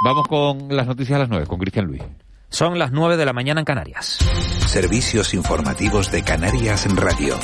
Vamos 0.00 0.28
con 0.28 0.68
las 0.74 0.86
noticias 0.86 1.16
a 1.16 1.20
las 1.20 1.28
9, 1.28 1.46
con 1.46 1.58
Cristian 1.58 1.86
Luis. 1.86 2.02
Son 2.50 2.78
las 2.78 2.92
9 2.92 3.16
de 3.16 3.24
la 3.24 3.32
mañana 3.32 3.60
en 3.60 3.64
Canarias. 3.64 4.18
Servicios 4.66 5.34
informativos 5.34 6.10
de 6.12 6.22
Canarias 6.22 6.86
en 6.86 6.96
Radio. 6.96 7.36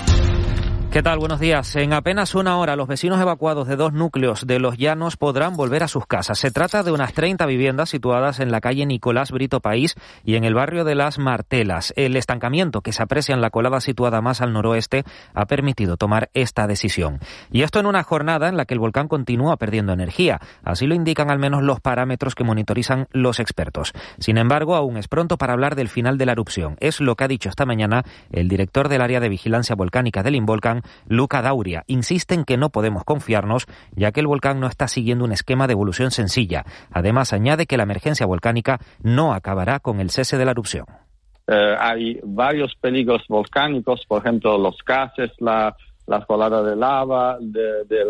¿Qué 0.94 1.02
tal? 1.02 1.18
Buenos 1.18 1.40
días. 1.40 1.74
En 1.74 1.92
apenas 1.92 2.36
una 2.36 2.56
hora, 2.56 2.76
los 2.76 2.86
vecinos 2.86 3.20
evacuados 3.20 3.66
de 3.66 3.74
dos 3.74 3.92
núcleos 3.92 4.46
de 4.46 4.60
Los 4.60 4.78
Llanos 4.78 5.16
podrán 5.16 5.56
volver 5.56 5.82
a 5.82 5.88
sus 5.88 6.06
casas. 6.06 6.38
Se 6.38 6.52
trata 6.52 6.84
de 6.84 6.92
unas 6.92 7.12
30 7.14 7.46
viviendas 7.46 7.90
situadas 7.90 8.38
en 8.38 8.52
la 8.52 8.60
calle 8.60 8.86
Nicolás 8.86 9.32
Brito 9.32 9.58
País 9.58 9.96
y 10.24 10.36
en 10.36 10.44
el 10.44 10.54
barrio 10.54 10.84
de 10.84 10.94
Las 10.94 11.18
Martelas. 11.18 11.92
El 11.96 12.14
estancamiento 12.14 12.80
que 12.80 12.92
se 12.92 13.02
aprecia 13.02 13.34
en 13.34 13.40
la 13.40 13.50
colada 13.50 13.80
situada 13.80 14.20
más 14.20 14.40
al 14.40 14.52
noroeste 14.52 15.02
ha 15.34 15.46
permitido 15.46 15.96
tomar 15.96 16.30
esta 16.32 16.68
decisión. 16.68 17.18
Y 17.50 17.62
esto 17.62 17.80
en 17.80 17.86
una 17.86 18.04
jornada 18.04 18.48
en 18.48 18.56
la 18.56 18.64
que 18.64 18.74
el 18.74 18.80
volcán 18.80 19.08
continúa 19.08 19.56
perdiendo 19.56 19.92
energía. 19.92 20.38
Así 20.62 20.86
lo 20.86 20.94
indican 20.94 21.28
al 21.28 21.40
menos 21.40 21.64
los 21.64 21.80
parámetros 21.80 22.36
que 22.36 22.44
monitorizan 22.44 23.08
los 23.10 23.40
expertos. 23.40 23.94
Sin 24.20 24.38
embargo, 24.38 24.76
aún 24.76 24.96
es 24.96 25.08
pronto 25.08 25.38
para 25.38 25.54
hablar 25.54 25.74
del 25.74 25.88
final 25.88 26.18
de 26.18 26.26
la 26.26 26.32
erupción. 26.32 26.76
Es 26.78 27.00
lo 27.00 27.16
que 27.16 27.24
ha 27.24 27.28
dicho 27.28 27.48
esta 27.48 27.66
mañana 27.66 28.04
el 28.30 28.46
director 28.46 28.88
del 28.88 29.02
área 29.02 29.18
de 29.18 29.28
vigilancia 29.28 29.74
volcánica 29.74 30.22
del 30.22 30.36
Involcán, 30.36 30.83
Luca 31.06 31.42
Dauria, 31.42 31.84
insiste 31.86 32.34
en 32.34 32.44
que 32.44 32.56
no 32.56 32.70
podemos 32.70 33.04
confiarnos, 33.04 33.66
ya 33.94 34.12
que 34.12 34.20
el 34.20 34.26
volcán 34.26 34.60
no 34.60 34.66
está 34.66 34.88
siguiendo 34.88 35.24
un 35.24 35.32
esquema 35.32 35.66
de 35.66 35.72
evolución 35.72 36.10
sencilla. 36.10 36.64
Además, 36.90 37.32
añade 37.32 37.66
que 37.66 37.76
la 37.76 37.84
emergencia 37.84 38.26
volcánica 38.26 38.78
no 39.02 39.34
acabará 39.34 39.80
con 39.80 40.00
el 40.00 40.10
cese 40.10 40.38
de 40.38 40.44
la 40.44 40.52
erupción. 40.52 40.86
Eh, 41.46 41.76
hay 41.78 42.20
varios 42.22 42.74
peligros 42.80 43.22
volcánicos, 43.28 44.04
por 44.08 44.22
ejemplo, 44.22 44.56
los 44.56 44.76
gases, 44.86 45.30
la, 45.38 45.76
la 46.06 46.24
colada 46.24 46.62
de 46.62 46.74
lava, 46.74 47.36
de, 47.40 47.84
de 47.84 48.04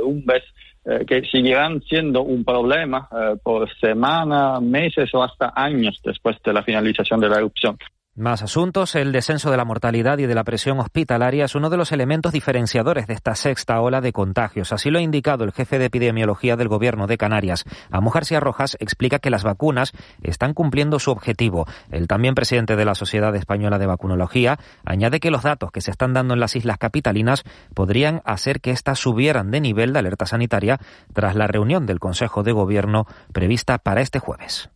eh, 0.87 1.05
que 1.07 1.23
seguirán 1.31 1.81
siendo 1.83 2.23
un 2.23 2.45
problema 2.45 3.09
eh, 3.11 3.37
por 3.43 3.69
semanas, 3.81 4.61
meses 4.61 5.13
o 5.15 5.23
hasta 5.23 5.53
años 5.57 6.01
después 6.05 6.37
de 6.45 6.53
la 6.53 6.63
finalización 6.63 7.21
de 7.21 7.29
la 7.29 7.39
erupción. 7.39 7.79
Más 8.17 8.43
asuntos. 8.43 8.95
El 8.95 9.11
descenso 9.11 9.51
de 9.51 9.57
la 9.57 9.65
mortalidad 9.65 10.19
y 10.19 10.27
de 10.27 10.37
la 10.37 10.45
presión 10.45 10.79
hospitalaria 10.79 11.47
es 11.47 11.57
uno 11.57 11.69
de 11.69 11.77
los 11.77 11.91
elementos 11.91 12.33
diferenciadores 12.33 13.09
de 13.09 13.15
esta 13.15 13.35
sexta 13.35 13.81
ola 13.81 14.01
de 14.01 14.13
contagios. 14.13 14.73
Así 14.73 14.89
lo 14.89 15.01
ha 15.01 15.03
indicado 15.03 15.43
el 15.43 15.51
jefe 15.51 15.81
de 15.81 15.87
epidemiología 15.87 16.55
del 16.55 16.69
Gobierno 16.69 17.09
de 17.09 17.19
Canarias. 17.19 17.65
Amo 17.91 18.13
García 18.13 18.39
Rojas 18.39 18.77
explica 18.79 19.19
que 19.19 19.31
las 19.31 19.43
vacunas 19.43 19.91
están 20.23 20.55
cumpliendo 20.55 21.01
su 21.01 21.11
objetivo. 21.11 21.67
El 21.91 22.07
también 22.07 22.37
presidente 22.37 22.77
de 22.77 22.85
la 22.85 22.95
Sociedad 22.95 23.35
Española 23.35 23.81
de 23.81 23.87
Vacunología 23.87 24.61
añade 24.85 25.19
que 25.19 25.33
los 25.33 25.43
datos 25.43 25.73
que 25.73 25.81
se 25.81 25.91
están 25.91 26.13
dando 26.13 26.35
en 26.35 26.41
las 26.41 26.55
islas 26.55 26.79
capitalinas 26.79 27.43
podrían 27.75 28.23
hacer 28.25 28.61
que 28.61 28.71
éstas 28.71 29.01
subieran 29.01 29.51
de 29.51 29.61
nivel 29.61 29.93
de 29.93 29.99
alerta 29.99 30.27
sanitaria 30.27 30.79
tras 31.13 31.35
la 31.35 31.49
reunión 31.49 31.85
del 31.85 31.99
Consejo 31.99 32.45
de 32.45 32.53
Gobierno 32.53 33.09
prevista 33.33 33.79
para 33.79 34.03
este 34.03 34.21
jueves 34.21 34.71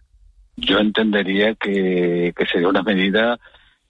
yo 0.58 0.78
entendería 0.78 1.54
que, 1.54 2.34
sería 2.50 2.68
una 2.68 2.82
medida 2.82 3.38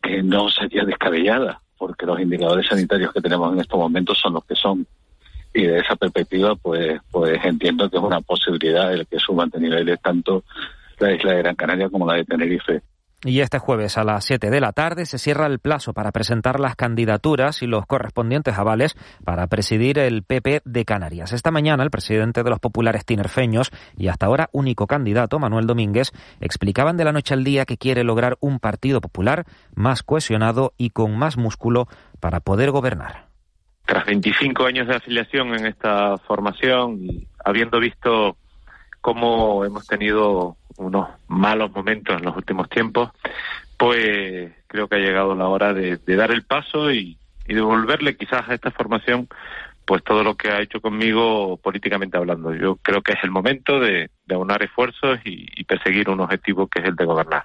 que 0.03 0.23
no 0.23 0.49
sería 0.49 0.85
descabellada, 0.85 1.61
porque 1.77 2.07
los 2.07 2.21
indicadores 2.21 2.67
sanitarios 2.67 3.13
que 3.13 3.21
tenemos 3.21 3.53
en 3.53 3.61
estos 3.61 3.79
momentos 3.79 4.19
son 4.19 4.35
los 4.35 4.45
que 4.45 4.55
son. 4.55 4.87
Y 5.55 5.63
de 5.63 5.79
esa 5.79 5.97
perspectiva, 5.97 6.55
pues, 6.57 7.01
pues 7.11 7.43
entiendo 7.45 7.89
que 7.89 7.97
es 7.97 8.03
una 8.03 8.21
posibilidad 8.21 8.93
el 8.93 9.07
que 9.07 9.19
suban 9.19 9.49
de 9.51 9.61
niveles 9.61 10.01
tanto 10.01 10.45
la 10.99 11.13
isla 11.13 11.33
de 11.33 11.39
Gran 11.39 11.57
Canaria 11.57 11.89
como 11.89 12.07
la 12.07 12.15
de 12.15 12.25
Tenerife. 12.25 12.83
Y 13.25 13.41
este 13.41 13.59
jueves 13.59 13.99
a 13.99 14.05
las 14.05 14.25
7 14.27 14.49
de 14.49 14.61
la 14.61 14.71
tarde 14.71 15.05
se 15.05 15.19
cierra 15.19 15.47
el 15.47 15.59
plazo 15.59 15.93
para 15.93 16.13
presentar 16.13 16.61
las 16.61 16.77
candidaturas 16.77 17.63
y 17.63 17.67
los 17.67 17.85
correspondientes 17.85 18.57
avales 18.57 18.95
para 19.25 19.49
presidir 19.49 19.99
el 19.99 20.23
PP 20.23 20.63
de 20.65 20.85
Canarias. 20.85 21.33
Esta 21.33 21.51
mañana 21.51 21.83
el 21.83 21.91
presidente 21.91 22.45
de 22.45 22.51
los 22.51 22.61
populares 22.61 23.05
tinerfeños 23.05 23.73
y 23.97 24.07
hasta 24.07 24.27
ahora 24.27 24.49
único 24.53 24.87
candidato, 24.87 25.41
Manuel 25.41 25.67
Domínguez, 25.67 26.13
explicaban 26.41 26.97
de 26.97 27.07
la 27.07 27.13
noche 27.13 27.35
al 27.35 27.43
día 27.43 27.67
que 27.67 27.77
quiere 27.77 28.05
lograr 28.05 28.37
un 28.39 28.61
partido 28.61 29.01
popular 29.01 29.47
más 29.75 30.05
cohesionado 30.05 30.73
y 30.79 30.91
con 30.91 31.19
más 31.19 31.37
músculo 31.37 31.89
para 32.21 32.39
poder 32.39 32.71
gobernar. 32.71 33.27
Tras 33.85 34.07
25 34.07 34.65
años 34.65 34.87
de 34.87 34.95
afiliación 34.95 35.55
en 35.57 35.67
esta 35.67 36.19
formación 36.19 37.01
habiendo 37.45 37.81
visto 37.81 38.37
cómo 39.01 39.65
hemos 39.65 39.87
tenido 39.87 40.57
unos 40.77 41.09
malos 41.27 41.73
momentos 41.73 42.17
en 42.17 42.25
los 42.25 42.37
últimos 42.37 42.69
tiempos, 42.69 43.11
pues 43.77 44.53
creo 44.67 44.89
que 44.89 44.97
ha 44.97 45.01
llegado 45.01 45.35
la 45.35 45.49
hora 45.49 45.73
de, 45.73 45.99
dar 46.07 46.31
el 46.31 46.45
paso 46.45 46.91
y, 46.91 47.17
devolverle 47.47 48.15
quizás 48.15 48.47
a 48.47 48.55
esta 48.55 48.71
formación 48.71 49.27
pues 49.87 50.05
todo 50.05 50.23
lo 50.23 50.35
que 50.35 50.51
ha 50.51 50.61
hecho 50.61 50.83
conmigo 50.83 51.57
políticamente 51.57 52.19
hablando. 52.19 52.55
Yo 52.55 52.77
creo 52.77 53.01
que 53.01 53.15
es 53.15 53.25
el 53.25 53.31
momento 53.31 53.81
de, 53.81 54.11
aunar 54.31 54.63
esfuerzos 54.63 55.19
y, 55.25 55.47
y, 55.57 55.65
perseguir 55.65 56.11
un 56.11 56.21
objetivo 56.21 56.67
que 56.67 56.81
es 56.81 56.87
el 56.87 56.97
de 56.97 57.07
gobernar. 57.07 57.45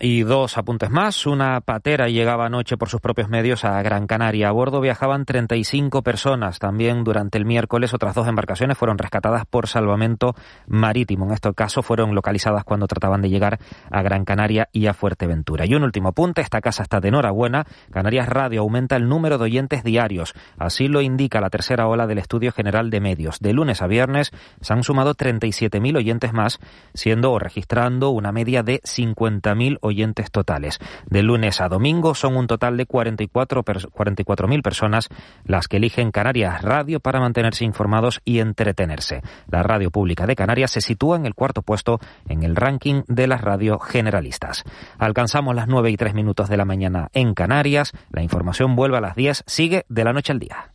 Y 0.00 0.22
dos 0.22 0.58
apuntes 0.58 0.90
más. 0.90 1.26
Una 1.26 1.60
patera 1.60 2.08
llegaba 2.08 2.46
anoche 2.46 2.76
por 2.76 2.88
sus 2.88 3.00
propios 3.00 3.28
medios 3.28 3.64
a 3.64 3.82
Gran 3.82 4.06
Canaria. 4.06 4.48
A 4.48 4.52
bordo 4.52 4.80
viajaban 4.80 5.24
35 5.24 6.02
personas. 6.02 6.60
También 6.60 7.02
durante 7.02 7.36
el 7.36 7.44
miércoles 7.44 7.92
otras 7.92 8.14
dos 8.14 8.28
embarcaciones 8.28 8.78
fueron 8.78 8.96
rescatadas 8.96 9.44
por 9.44 9.66
salvamento 9.66 10.36
marítimo. 10.68 11.26
En 11.26 11.32
este 11.32 11.52
caso 11.52 11.82
fueron 11.82 12.14
localizadas 12.14 12.62
cuando 12.62 12.86
trataban 12.86 13.22
de 13.22 13.28
llegar 13.28 13.58
a 13.90 14.02
Gran 14.02 14.24
Canaria 14.24 14.68
y 14.70 14.86
a 14.86 14.94
Fuerteventura. 14.94 15.66
Y 15.66 15.74
un 15.74 15.82
último 15.82 16.10
apunte. 16.10 16.42
Esta 16.42 16.60
casa 16.60 16.84
está 16.84 17.00
de 17.00 17.08
enhorabuena. 17.08 17.66
Canarias 17.90 18.28
Radio 18.28 18.60
aumenta 18.60 18.94
el 18.94 19.08
número 19.08 19.36
de 19.36 19.44
oyentes 19.46 19.82
diarios. 19.82 20.32
Así 20.58 20.86
lo 20.86 21.00
indica 21.00 21.40
la 21.40 21.50
tercera 21.50 21.88
ola 21.88 22.06
del 22.06 22.18
Estudio 22.18 22.52
General 22.52 22.90
de 22.90 23.00
Medios. 23.00 23.40
De 23.40 23.52
lunes 23.52 23.82
a 23.82 23.88
viernes 23.88 24.30
se 24.60 24.72
han 24.72 24.84
sumado 24.84 25.16
37.000 25.16 25.96
oyentes 25.96 26.32
más, 26.32 26.60
siendo 26.94 27.32
o 27.32 27.40
registrando 27.40 28.10
una 28.10 28.30
media 28.30 28.62
de 28.62 28.80
50.000 28.82 29.78
oyentes 29.80 29.87
totales. 30.30 30.78
De 31.06 31.22
lunes 31.22 31.60
a 31.60 31.68
domingo 31.68 32.14
son 32.14 32.36
un 32.36 32.46
total 32.46 32.76
de 32.76 32.86
44.000 32.86 34.62
personas 34.62 35.08
las 35.44 35.68
que 35.68 35.76
eligen 35.78 36.10
Canarias 36.10 36.62
Radio 36.62 37.00
para 37.00 37.20
mantenerse 37.20 37.64
informados 37.64 38.20
y 38.24 38.40
entretenerse. 38.40 39.22
La 39.50 39.62
radio 39.62 39.90
pública 39.90 40.26
de 40.26 40.36
Canarias 40.36 40.70
se 40.70 40.80
sitúa 40.80 41.16
en 41.16 41.26
el 41.26 41.34
cuarto 41.34 41.62
puesto 41.62 42.00
en 42.28 42.42
el 42.42 42.56
ranking 42.56 43.02
de 43.06 43.26
las 43.26 43.40
radios 43.40 43.82
generalistas. 43.84 44.64
Alcanzamos 44.98 45.54
las 45.54 45.68
9 45.68 45.90
y 45.90 45.96
3 45.96 46.14
minutos 46.14 46.48
de 46.48 46.56
la 46.56 46.64
mañana 46.64 47.08
en 47.12 47.34
Canarias. 47.34 47.92
La 48.10 48.22
información 48.22 48.76
vuelve 48.76 48.98
a 48.98 49.00
las 49.00 49.16
10. 49.16 49.44
Sigue 49.46 49.84
de 49.88 50.04
la 50.04 50.12
noche 50.12 50.32
al 50.32 50.38
día. 50.38 50.72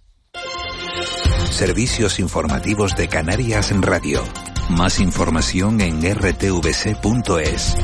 Servicios 1.49 2.19
informativos 2.19 2.95
de 2.95 3.07
Canarias 3.07 3.71
en 3.71 3.83
Radio. 3.83 4.23
Más 4.69 4.99
información 4.99 5.81
en 5.81 6.01
rtvc.es. 6.01 7.75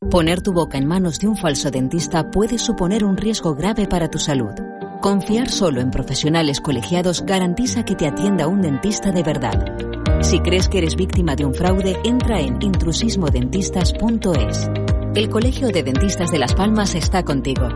Poner 0.00 0.40
tu 0.42 0.52
boca 0.52 0.78
en 0.78 0.86
manos 0.86 1.18
de 1.18 1.26
un 1.26 1.36
falso 1.36 1.70
dentista 1.70 2.30
puede 2.30 2.58
suponer 2.58 3.04
un 3.04 3.16
riesgo 3.16 3.54
grave 3.54 3.86
para 3.86 4.08
tu 4.08 4.18
salud. 4.18 4.52
Confiar 5.00 5.48
solo 5.48 5.80
en 5.80 5.90
profesionales 5.90 6.60
colegiados 6.60 7.24
garantiza 7.24 7.84
que 7.84 7.96
te 7.96 8.06
atienda 8.06 8.46
un 8.46 8.60
dentista 8.60 9.10
de 9.10 9.22
verdad. 9.22 9.74
Si 10.20 10.40
crees 10.40 10.68
que 10.68 10.76
eres 10.78 10.96
víctima 10.96 11.34
de 11.34 11.46
un 11.46 11.54
fraude, 11.54 11.98
entra 12.04 12.40
en 12.40 12.58
intrusismodentistas.es. 12.60 14.70
El 15.14 15.30
Colegio 15.30 15.68
de 15.68 15.82
Dentistas 15.82 16.30
de 16.30 16.38
Las 16.38 16.54
Palmas 16.54 16.94
está 16.94 17.24
contigo. 17.24 17.68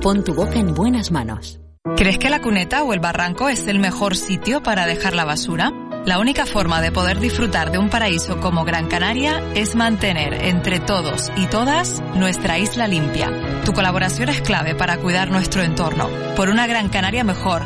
Pon 0.00 0.22
tu 0.24 0.32
boca 0.32 0.60
en 0.60 0.74
buenas 0.74 1.10
manos. 1.10 1.60
¿Crees 1.96 2.18
que 2.18 2.30
la 2.30 2.40
cuneta 2.40 2.82
o 2.82 2.92
el 2.92 3.00
barranco 3.00 3.48
es 3.48 3.66
el 3.66 3.78
mejor 3.78 4.16
sitio 4.16 4.62
para 4.62 4.86
dejar 4.86 5.14
la 5.14 5.24
basura? 5.24 5.72
La 6.04 6.18
única 6.18 6.44
forma 6.44 6.82
de 6.82 6.92
poder 6.92 7.18
disfrutar 7.18 7.70
de 7.70 7.78
un 7.78 7.88
paraíso 7.88 8.38
como 8.38 8.66
Gran 8.66 8.88
Canaria 8.88 9.42
es 9.54 9.74
mantener 9.74 10.34
entre 10.44 10.78
todos 10.78 11.32
y 11.34 11.46
todas 11.46 12.02
nuestra 12.14 12.58
isla 12.58 12.86
limpia. 12.86 13.62
Tu 13.64 13.72
colaboración 13.72 14.28
es 14.28 14.42
clave 14.42 14.74
para 14.74 14.98
cuidar 14.98 15.30
nuestro 15.30 15.62
entorno, 15.62 16.10
por 16.36 16.50
una 16.50 16.66
Gran 16.66 16.90
Canaria 16.90 17.24
mejor, 17.24 17.62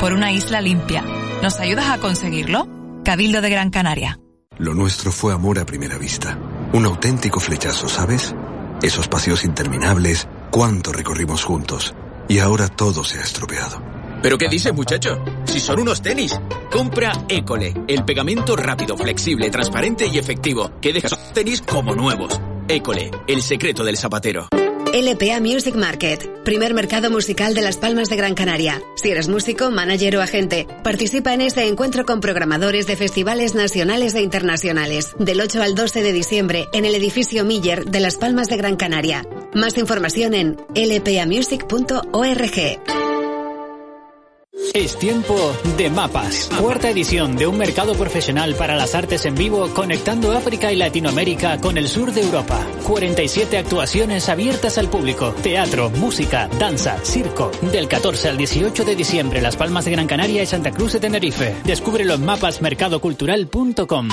por 0.00 0.14
una 0.14 0.32
isla 0.32 0.62
limpia. 0.62 1.04
¿Nos 1.42 1.60
ayudas 1.60 1.90
a 1.90 1.98
conseguirlo? 1.98 2.66
Cabildo 3.04 3.42
de 3.42 3.50
Gran 3.50 3.68
Canaria. 3.68 4.18
Lo 4.56 4.72
nuestro 4.72 5.12
fue 5.12 5.34
amor 5.34 5.58
a 5.58 5.66
primera 5.66 5.98
vista. 5.98 6.38
Un 6.72 6.86
auténtico 6.86 7.40
flechazo, 7.40 7.90
¿sabes? 7.90 8.34
Esos 8.80 9.06
paseos 9.06 9.44
interminables, 9.44 10.28
cuánto 10.50 10.92
recorrimos 10.92 11.44
juntos. 11.44 11.94
Y 12.26 12.38
ahora 12.38 12.68
todo 12.68 13.04
se 13.04 13.18
ha 13.18 13.22
estropeado. 13.22 13.91
¿Pero 14.22 14.38
qué 14.38 14.48
dice, 14.48 14.72
muchacho? 14.72 15.20
Si 15.44 15.58
son 15.58 15.80
unos 15.80 16.00
tenis. 16.00 16.38
Compra 16.70 17.12
École, 17.28 17.74
el 17.88 18.04
pegamento 18.04 18.54
rápido, 18.54 18.96
flexible, 18.96 19.50
transparente 19.50 20.06
y 20.06 20.16
efectivo, 20.16 20.70
que 20.80 20.92
deja 20.92 21.08
sus 21.08 21.32
tenis 21.32 21.60
como 21.60 21.94
nuevos. 21.94 22.40
École, 22.68 23.10
el 23.26 23.42
secreto 23.42 23.82
del 23.82 23.96
zapatero. 23.96 24.46
LPA 24.94 25.40
Music 25.40 25.74
Market, 25.74 26.44
primer 26.44 26.74
mercado 26.74 27.10
musical 27.10 27.54
de 27.54 27.62
Las 27.62 27.78
Palmas 27.78 28.10
de 28.10 28.16
Gran 28.16 28.34
Canaria. 28.34 28.80
Si 28.94 29.10
eres 29.10 29.26
músico, 29.26 29.70
manager 29.70 30.18
o 30.18 30.22
agente, 30.22 30.68
participa 30.84 31.34
en 31.34 31.40
este 31.40 31.66
encuentro 31.66 32.04
con 32.04 32.20
programadores 32.20 32.86
de 32.86 32.96
festivales 32.96 33.54
nacionales 33.54 34.14
e 34.14 34.20
internacionales, 34.20 35.14
del 35.18 35.40
8 35.40 35.62
al 35.62 35.74
12 35.74 36.02
de 36.02 36.12
diciembre 36.12 36.68
en 36.72 36.84
el 36.84 36.94
edificio 36.94 37.44
Miller 37.44 37.86
de 37.86 38.00
Las 38.00 38.18
Palmas 38.18 38.48
de 38.48 38.58
Gran 38.58 38.76
Canaria. 38.76 39.26
Más 39.54 39.78
información 39.78 40.34
en 40.34 40.58
lpamusic.org. 40.74 43.01
Es 44.74 44.98
tiempo 44.98 45.36
de 45.76 45.90
mapas. 45.90 46.48
Cuarta 46.58 46.88
edición 46.88 47.36
de 47.36 47.46
un 47.46 47.58
mercado 47.58 47.94
profesional 47.94 48.54
para 48.54 48.74
las 48.74 48.94
artes 48.94 49.26
en 49.26 49.34
vivo 49.34 49.68
conectando 49.74 50.32
África 50.32 50.72
y 50.72 50.76
Latinoamérica 50.76 51.60
con 51.60 51.76
el 51.76 51.88
sur 51.88 52.10
de 52.12 52.22
Europa. 52.22 52.66
47 52.86 53.58
actuaciones 53.58 54.30
abiertas 54.30 54.78
al 54.78 54.88
público. 54.88 55.34
Teatro, 55.42 55.90
música, 55.90 56.48
danza, 56.58 56.96
circo. 57.04 57.50
Del 57.70 57.86
14 57.86 58.30
al 58.30 58.38
18 58.38 58.84
de 58.86 58.96
diciembre, 58.96 59.42
Las 59.42 59.56
Palmas 59.56 59.84
de 59.84 59.90
Gran 59.90 60.06
Canaria 60.06 60.42
y 60.42 60.46
Santa 60.46 60.70
Cruz 60.70 60.94
de 60.94 61.00
Tenerife. 61.00 61.54
Descúbrelo 61.64 62.14
en 62.14 62.24
mapasmercadocultural.com. 62.24 64.08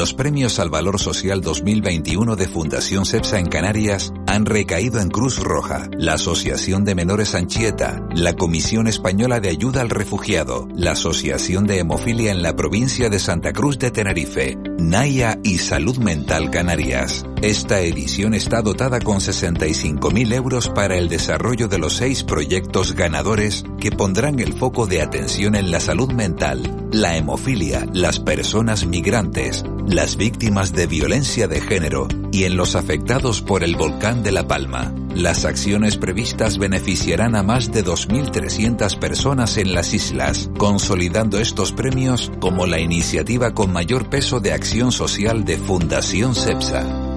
Los 0.00 0.14
premios 0.14 0.58
al 0.58 0.70
Valor 0.70 0.98
Social 0.98 1.42
2021 1.42 2.34
de 2.34 2.48
Fundación 2.48 3.04
CEPSA 3.04 3.38
en 3.38 3.48
Canarias 3.48 4.14
han 4.26 4.46
recaído 4.46 4.98
en 4.98 5.10
Cruz 5.10 5.38
Roja, 5.38 5.90
la 5.92 6.14
Asociación 6.14 6.86
de 6.86 6.94
Menores 6.94 7.34
Anchieta, 7.34 8.08
la 8.14 8.32
Comisión 8.32 8.86
Española 8.86 9.40
de 9.40 9.50
Ayuda 9.50 9.82
al 9.82 9.90
Refugiado, 9.90 10.66
la 10.74 10.92
Asociación 10.92 11.66
de 11.66 11.80
Hemofilia 11.80 12.30
en 12.30 12.40
la 12.40 12.56
provincia 12.56 13.10
de 13.10 13.18
Santa 13.18 13.52
Cruz 13.52 13.78
de 13.78 13.90
Tenerife, 13.90 14.56
Naya 14.80 15.38
y 15.44 15.58
Salud 15.58 15.98
Mental 15.98 16.50
Canarias. 16.50 17.24
Esta 17.42 17.80
edición 17.80 18.34
está 18.34 18.62
dotada 18.62 19.00
con 19.00 19.18
65.000 19.18 20.32
euros 20.34 20.68
para 20.68 20.96
el 20.96 21.08
desarrollo 21.08 21.68
de 21.68 21.78
los 21.78 21.94
seis 21.94 22.24
proyectos 22.24 22.94
ganadores 22.94 23.64
que 23.78 23.92
pondrán 23.92 24.40
el 24.40 24.54
foco 24.54 24.86
de 24.86 25.02
atención 25.02 25.54
en 25.54 25.70
la 25.70 25.80
salud 25.80 26.12
mental, 26.12 26.88
la 26.92 27.16
hemofilia, 27.16 27.86
las 27.92 28.18
personas 28.18 28.86
migrantes, 28.86 29.64
las 29.86 30.16
víctimas 30.16 30.72
de 30.72 30.86
violencia 30.86 31.46
de 31.46 31.60
género 31.60 32.08
y 32.32 32.44
en 32.44 32.56
los 32.56 32.74
afectados 32.74 33.42
por 33.42 33.62
el 33.62 33.76
volcán 33.76 34.22
de 34.22 34.32
La 34.32 34.48
Palma. 34.48 34.92
Las 35.14 35.44
acciones 35.44 35.96
previstas 35.96 36.58
beneficiarán 36.58 37.34
a 37.34 37.42
más 37.42 37.72
de 37.72 37.84
2.300 37.84 38.98
personas 38.98 39.56
en 39.56 39.74
las 39.74 39.92
islas, 39.92 40.50
consolidando 40.56 41.38
estos 41.38 41.72
premios 41.72 42.30
como 42.40 42.66
la 42.66 42.78
iniciativa 42.78 43.52
con 43.52 43.72
mayor 43.72 44.08
peso 44.08 44.40
de 44.40 44.52
acción 44.52 44.92
social 44.92 45.44
de 45.44 45.58
Fundación 45.58 46.34
CEPSA. 46.34 47.09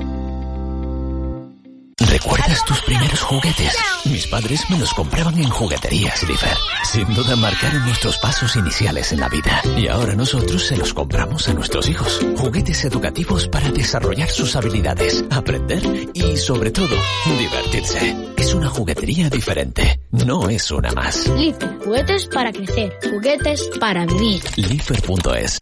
¿Recuerdas 2.24 2.64
tus 2.64 2.82
primeros 2.84 3.22
juguetes? 3.22 3.78
Mis 4.06 4.28
padres 4.28 4.62
me 4.70 4.78
los 4.80 4.94
compraban 4.94 5.38
en 5.40 5.50
jugueterías 5.50 6.24
Lifer. 6.24 6.56
Sin 6.86 7.14
duda 7.14 7.36
marcaron 7.36 7.84
nuestros 7.84 8.18
pasos 8.18 8.56
iniciales 8.56 9.12
en 9.12 9.20
la 9.20 9.28
vida. 9.28 9.62
Y 9.76 9.90
ahora 9.90 10.16
nosotros 10.16 10.64
se 10.64 10.78
los 10.78 10.94
compramos 10.94 11.50
a 11.50 11.54
nuestros 11.54 11.90
hijos. 11.90 12.26
Juguetes 12.38 12.86
educativos 12.86 13.50
para 13.50 13.70
desarrollar 13.72 14.30
sus 14.30 14.56
habilidades, 14.56 15.26
aprender 15.32 15.84
y 16.14 16.38
sobre 16.38 16.72
todo, 16.72 16.96
divertirse. 17.38 18.16
Es 18.38 18.54
una 18.54 18.70
juguetería 18.70 19.30
diferente. 19.30 20.00
No 20.12 20.48
es 20.48 20.72
una 20.72 20.94
más. 20.94 21.28
Lifer, 21.28 21.78
juguetes 21.84 22.28
para 22.28 22.54
crecer, 22.54 23.00
juguetes 23.10 23.70
para 23.82 24.06
vivir. 24.06 24.42
Lifer.es. 24.56 25.60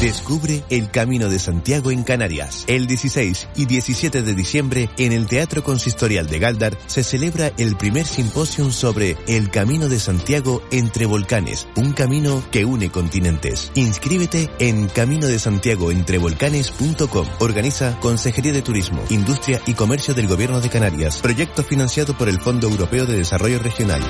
Descubre 0.00 0.62
el 0.70 0.90
Camino 0.90 1.28
de 1.28 1.38
Santiago 1.38 1.90
en 1.90 2.02
Canarias. 2.04 2.64
El 2.68 2.86
16 2.86 3.48
y 3.56 3.66
17 3.66 4.22
de 4.22 4.34
diciembre 4.34 4.90
en 4.98 5.12
el 5.12 5.26
Teatro 5.26 5.64
Consistorial 5.64 6.03
de 6.04 6.38
Galdar 6.38 6.76
se 6.86 7.02
celebra 7.02 7.52
el 7.56 7.76
primer 7.76 8.06
simposium 8.06 8.72
sobre 8.72 9.16
el 9.26 9.50
Camino 9.50 9.88
de 9.88 9.98
Santiago 9.98 10.62
entre 10.70 11.06
volcanes, 11.06 11.66
un 11.76 11.92
camino 11.92 12.42
que 12.50 12.64
une 12.64 12.90
continentes. 12.90 13.70
Inscríbete 13.74 14.50
en 14.58 14.88
camino 14.88 15.26
de 15.26 15.38
Santiago 15.38 15.90
entre. 15.90 16.18
Organiza 17.40 17.98
Consejería 18.00 18.52
de 18.52 18.62
Turismo, 18.62 19.02
Industria 19.10 19.60
y 19.66 19.74
Comercio 19.74 20.14
del 20.14 20.28
Gobierno 20.28 20.60
de 20.60 20.68
Canarias. 20.68 21.18
Proyecto 21.22 21.62
financiado 21.62 22.16
por 22.16 22.28
el 22.28 22.40
Fondo 22.40 22.68
Europeo 22.68 23.06
de 23.06 23.16
Desarrollo 23.16 23.58
Regional. 23.58 24.02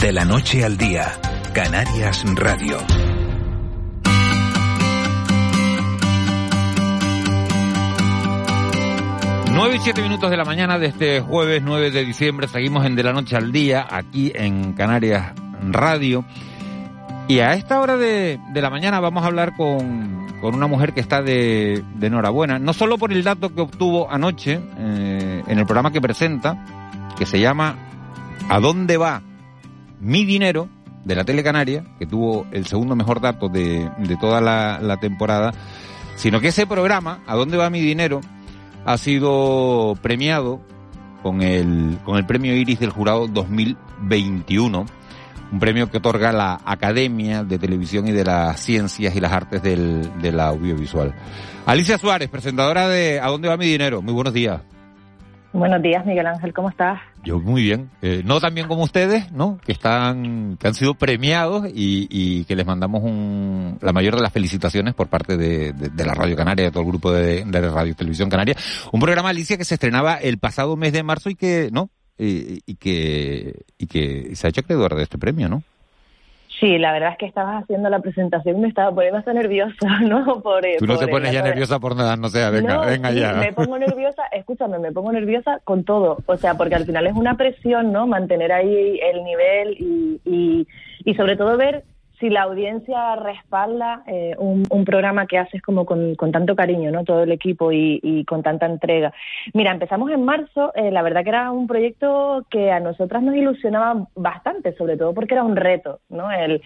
De 0.00 0.12
la 0.12 0.24
noche 0.24 0.64
al 0.64 0.76
día, 0.76 1.20
Canarias 1.52 2.22
Radio. 2.34 3.05
9 9.56 9.76
y 9.76 9.78
7 9.78 10.02
minutos 10.02 10.30
de 10.30 10.36
la 10.36 10.44
mañana 10.44 10.78
de 10.78 10.88
este 10.88 11.22
jueves 11.22 11.62
9 11.64 11.90
de 11.90 12.04
diciembre. 12.04 12.46
Seguimos 12.46 12.84
en 12.84 12.94
De 12.94 13.02
la 13.02 13.14
Noche 13.14 13.36
al 13.36 13.52
Día, 13.52 13.86
aquí 13.90 14.30
en 14.34 14.74
Canarias 14.74 15.32
Radio. 15.70 16.26
Y 17.26 17.38
a 17.38 17.54
esta 17.54 17.80
hora 17.80 17.96
de, 17.96 18.38
de 18.52 18.60
la 18.60 18.68
mañana 18.68 19.00
vamos 19.00 19.24
a 19.24 19.28
hablar 19.28 19.56
con, 19.56 20.26
con 20.42 20.54
una 20.54 20.66
mujer 20.66 20.92
que 20.92 21.00
está 21.00 21.22
de, 21.22 21.82
de, 21.94 22.06
enhorabuena, 22.06 22.58
no 22.58 22.74
solo 22.74 22.98
por 22.98 23.14
el 23.14 23.24
dato 23.24 23.54
que 23.54 23.62
obtuvo 23.62 24.10
anoche 24.10 24.60
eh, 24.78 25.42
en 25.46 25.58
el 25.58 25.64
programa 25.64 25.90
que 25.90 26.02
presenta, 26.02 26.62
que 27.16 27.24
se 27.24 27.40
llama 27.40 27.76
¿A 28.50 28.60
dónde 28.60 28.98
va 28.98 29.22
mi 30.00 30.26
dinero? 30.26 30.68
de 31.06 31.14
la 31.14 31.24
Telecanaria, 31.24 31.82
que 31.98 32.04
tuvo 32.04 32.46
el 32.50 32.66
segundo 32.66 32.94
mejor 32.94 33.22
dato 33.22 33.48
de, 33.48 33.88
de 33.96 34.16
toda 34.16 34.42
la, 34.42 34.80
la 34.82 34.98
temporada, 34.98 35.54
sino 36.16 36.40
que 36.40 36.48
ese 36.48 36.66
programa, 36.66 37.20
¿A 37.26 37.36
dónde 37.36 37.56
va 37.56 37.70
mi 37.70 37.80
dinero? 37.80 38.20
Ha 38.86 38.96
sido 38.98 39.94
premiado 40.00 40.60
con 41.22 41.42
el, 41.42 41.98
con 42.04 42.16
el 42.16 42.24
premio 42.24 42.54
Iris 42.54 42.78
del 42.78 42.90
Jurado 42.90 43.26
2021, 43.26 44.86
un 45.52 45.60
premio 45.60 45.90
que 45.90 45.98
otorga 45.98 46.32
la 46.32 46.60
Academia 46.64 47.42
de 47.42 47.58
Televisión 47.58 48.06
y 48.06 48.12
de 48.12 48.24
las 48.24 48.60
Ciencias 48.60 49.16
y 49.16 49.20
las 49.20 49.32
Artes 49.32 49.60
del, 49.60 50.20
del 50.22 50.38
Audiovisual. 50.38 51.12
Alicia 51.66 51.98
Suárez, 51.98 52.28
presentadora 52.28 52.88
de 52.88 53.18
¿A 53.20 53.26
dónde 53.26 53.48
va 53.48 53.56
mi 53.56 53.66
dinero? 53.66 54.02
Muy 54.02 54.14
buenos 54.14 54.32
días. 54.32 54.60
Buenos 55.56 55.80
días, 55.80 56.04
Miguel 56.04 56.26
Ángel, 56.26 56.52
¿cómo 56.52 56.68
estás? 56.68 57.00
Yo 57.24 57.40
muy 57.40 57.62
bien. 57.62 57.88
Eh, 58.02 58.20
no 58.26 58.40
tan 58.40 58.54
bien 58.54 58.68
como 58.68 58.82
ustedes, 58.82 59.32
¿no? 59.32 59.58
Que 59.64 59.72
están, 59.72 60.58
que 60.58 60.68
han 60.68 60.74
sido 60.74 60.92
premiados 60.92 61.66
y, 61.72 62.44
que 62.44 62.54
les 62.54 62.66
mandamos 62.66 63.02
un, 63.02 63.78
la 63.80 63.94
mayor 63.94 64.16
de 64.16 64.20
las 64.20 64.34
felicitaciones 64.34 64.92
por 64.92 65.08
parte 65.08 65.38
de, 65.38 65.72
la 65.96 66.12
Radio 66.12 66.36
Canaria, 66.36 66.66
de 66.66 66.70
todo 66.70 66.82
el 66.82 66.88
grupo 66.90 67.10
de, 67.10 67.42
de 67.42 67.70
Radio 67.70 67.92
y 67.92 67.94
Televisión 67.94 68.28
Canaria. 68.28 68.54
Un 68.92 69.00
programa, 69.00 69.30
Alicia, 69.30 69.56
que 69.56 69.64
se 69.64 69.74
estrenaba 69.74 70.16
el 70.16 70.36
pasado 70.36 70.76
mes 70.76 70.92
de 70.92 71.02
marzo 71.02 71.30
y 71.30 71.36
que, 71.36 71.70
¿no? 71.72 71.88
Y, 72.18 72.60
y 72.66 72.74
que, 72.74 73.64
y 73.78 73.86
que 73.86 74.36
se 74.36 74.46
ha 74.46 74.50
hecho 74.50 74.60
acreedor 74.60 74.94
de 74.94 75.04
este 75.04 75.16
premio, 75.16 75.48
¿no? 75.48 75.62
Sí, 76.58 76.78
la 76.78 76.92
verdad 76.92 77.12
es 77.12 77.18
que 77.18 77.26
estabas 77.26 77.62
haciendo 77.62 77.90
la 77.90 77.98
presentación 77.98 78.56
y 78.56 78.60
me 78.60 78.68
estaba 78.68 78.94
poniendo 78.94 79.18
hasta 79.18 79.34
nerviosa, 79.34 80.00
¿no? 80.00 80.40
Por, 80.42 80.62
Tú 80.78 80.86
no 80.86 80.94
por 80.94 81.04
te 81.04 81.10
pones 81.10 81.32
ya 81.32 81.42
nerviosa 81.42 81.78
por 81.78 81.94
nada, 81.94 82.16
no 82.16 82.28
sea, 82.28 82.50
venga, 82.50 82.74
no, 82.76 82.80
venga 82.86 83.10
sí, 83.10 83.20
ya. 83.20 83.34
Me 83.34 83.52
pongo 83.52 83.78
nerviosa, 83.78 84.22
escúchame, 84.32 84.78
me 84.78 84.92
pongo 84.92 85.12
nerviosa 85.12 85.60
con 85.64 85.84
todo, 85.84 86.18
o 86.24 86.36
sea, 86.36 86.54
porque 86.54 86.74
al 86.74 86.86
final 86.86 87.06
es 87.06 87.14
una 87.14 87.36
presión, 87.36 87.92
¿no? 87.92 88.06
Mantener 88.06 88.52
ahí 88.52 88.98
el 89.02 89.24
nivel 89.24 89.76
y, 89.78 90.20
y, 90.24 90.68
y 91.04 91.14
sobre 91.14 91.36
todo 91.36 91.56
ver 91.58 91.84
si 92.18 92.30
la 92.30 92.42
audiencia 92.42 93.16
respalda 93.16 94.02
eh, 94.06 94.34
un, 94.38 94.84
programa 94.84 95.26
que 95.26 95.38
haces 95.38 95.60
como 95.62 95.84
con, 95.84 96.14
con, 96.14 96.32
tanto 96.32 96.54
cariño, 96.56 96.90
¿no? 96.90 97.04
Todo 97.04 97.24
el 97.24 97.32
equipo 97.32 97.72
y, 97.72 98.00
y 98.02 98.24
con 98.24 98.42
tanta 98.42 98.66
entrega. 98.66 99.12
Mira, 99.52 99.72
empezamos 99.72 100.10
en 100.10 100.24
marzo, 100.24 100.72
eh, 100.74 100.90
la 100.90 101.02
verdad 101.02 101.24
que 101.24 101.30
era 101.30 101.50
un 101.50 101.66
proyecto 101.66 102.46
que 102.50 102.70
a 102.70 102.80
nosotras 102.80 103.22
nos 103.22 103.34
ilusionaba 103.34 104.06
bastante, 104.14 104.74
sobre 104.76 104.96
todo 104.96 105.12
porque 105.12 105.34
era 105.34 105.42
un 105.42 105.56
reto, 105.56 106.00
¿no? 106.08 106.30
El, 106.30 106.62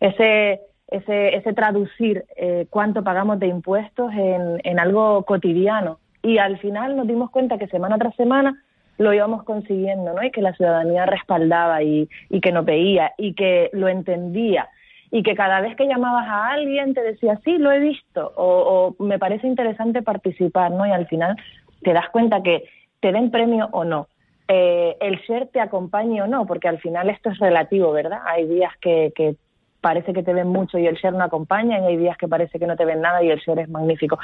ese, 0.00 0.60
ese, 0.88 1.36
ese 1.36 1.52
traducir 1.52 2.24
eh, 2.36 2.66
cuánto 2.70 3.02
pagamos 3.02 3.38
de 3.40 3.48
impuestos 3.48 4.12
en, 4.12 4.60
en 4.62 4.78
algo 4.78 5.24
cotidiano. 5.24 5.98
Y 6.22 6.38
al 6.38 6.58
final 6.58 6.96
nos 6.96 7.06
dimos 7.06 7.30
cuenta 7.30 7.58
que 7.58 7.66
semana 7.66 7.98
tras 7.98 8.14
semana 8.16 8.62
lo 8.96 9.12
íbamos 9.12 9.42
consiguiendo, 9.42 10.14
¿no? 10.14 10.22
Y 10.22 10.30
que 10.30 10.40
la 10.40 10.54
ciudadanía 10.54 11.04
respaldaba 11.04 11.82
y, 11.82 12.08
y 12.30 12.40
que 12.40 12.52
nos 12.52 12.64
veía 12.64 13.12
y 13.18 13.34
que 13.34 13.68
lo 13.72 13.88
entendía 13.88 14.68
y 15.14 15.22
que 15.22 15.36
cada 15.36 15.60
vez 15.60 15.76
que 15.76 15.86
llamabas 15.86 16.26
a 16.26 16.50
alguien 16.50 16.92
te 16.92 17.00
decía, 17.00 17.38
sí, 17.44 17.56
lo 17.56 17.70
he 17.70 17.78
visto, 17.78 18.32
o, 18.34 18.96
me 18.98 19.16
parece 19.16 19.46
interesante 19.46 20.02
participar, 20.02 20.72
¿no? 20.72 20.84
Y 20.88 20.90
al 20.90 21.06
final 21.06 21.36
te 21.84 21.92
das 21.92 22.08
cuenta 22.10 22.42
que 22.42 22.64
te 22.98 23.12
den 23.12 23.30
premio 23.30 23.68
o 23.70 23.84
no. 23.84 24.08
Eh, 24.48 24.96
el 25.00 25.20
share 25.20 25.46
te 25.46 25.60
acompañe 25.60 26.20
o 26.20 26.26
no, 26.26 26.46
porque 26.46 26.66
al 26.66 26.80
final 26.80 27.10
esto 27.10 27.30
es 27.30 27.38
relativo, 27.38 27.92
¿verdad? 27.92 28.22
Hay 28.26 28.48
días 28.48 28.72
que, 28.80 29.12
que 29.14 29.36
parece 29.80 30.12
que 30.12 30.24
te 30.24 30.34
ven 30.34 30.48
mucho 30.48 30.78
y 30.78 30.88
el 30.88 30.96
share 30.96 31.14
no 31.14 31.22
acompaña, 31.22 31.78
y 31.78 31.84
hay 31.84 31.96
días 31.96 32.16
que 32.18 32.26
parece 32.26 32.58
que 32.58 32.66
no 32.66 32.74
te 32.74 32.84
ven 32.84 33.00
nada 33.00 33.22
y 33.22 33.30
el 33.30 33.38
share 33.38 33.60
es 33.60 33.68
magnífico. 33.68 34.18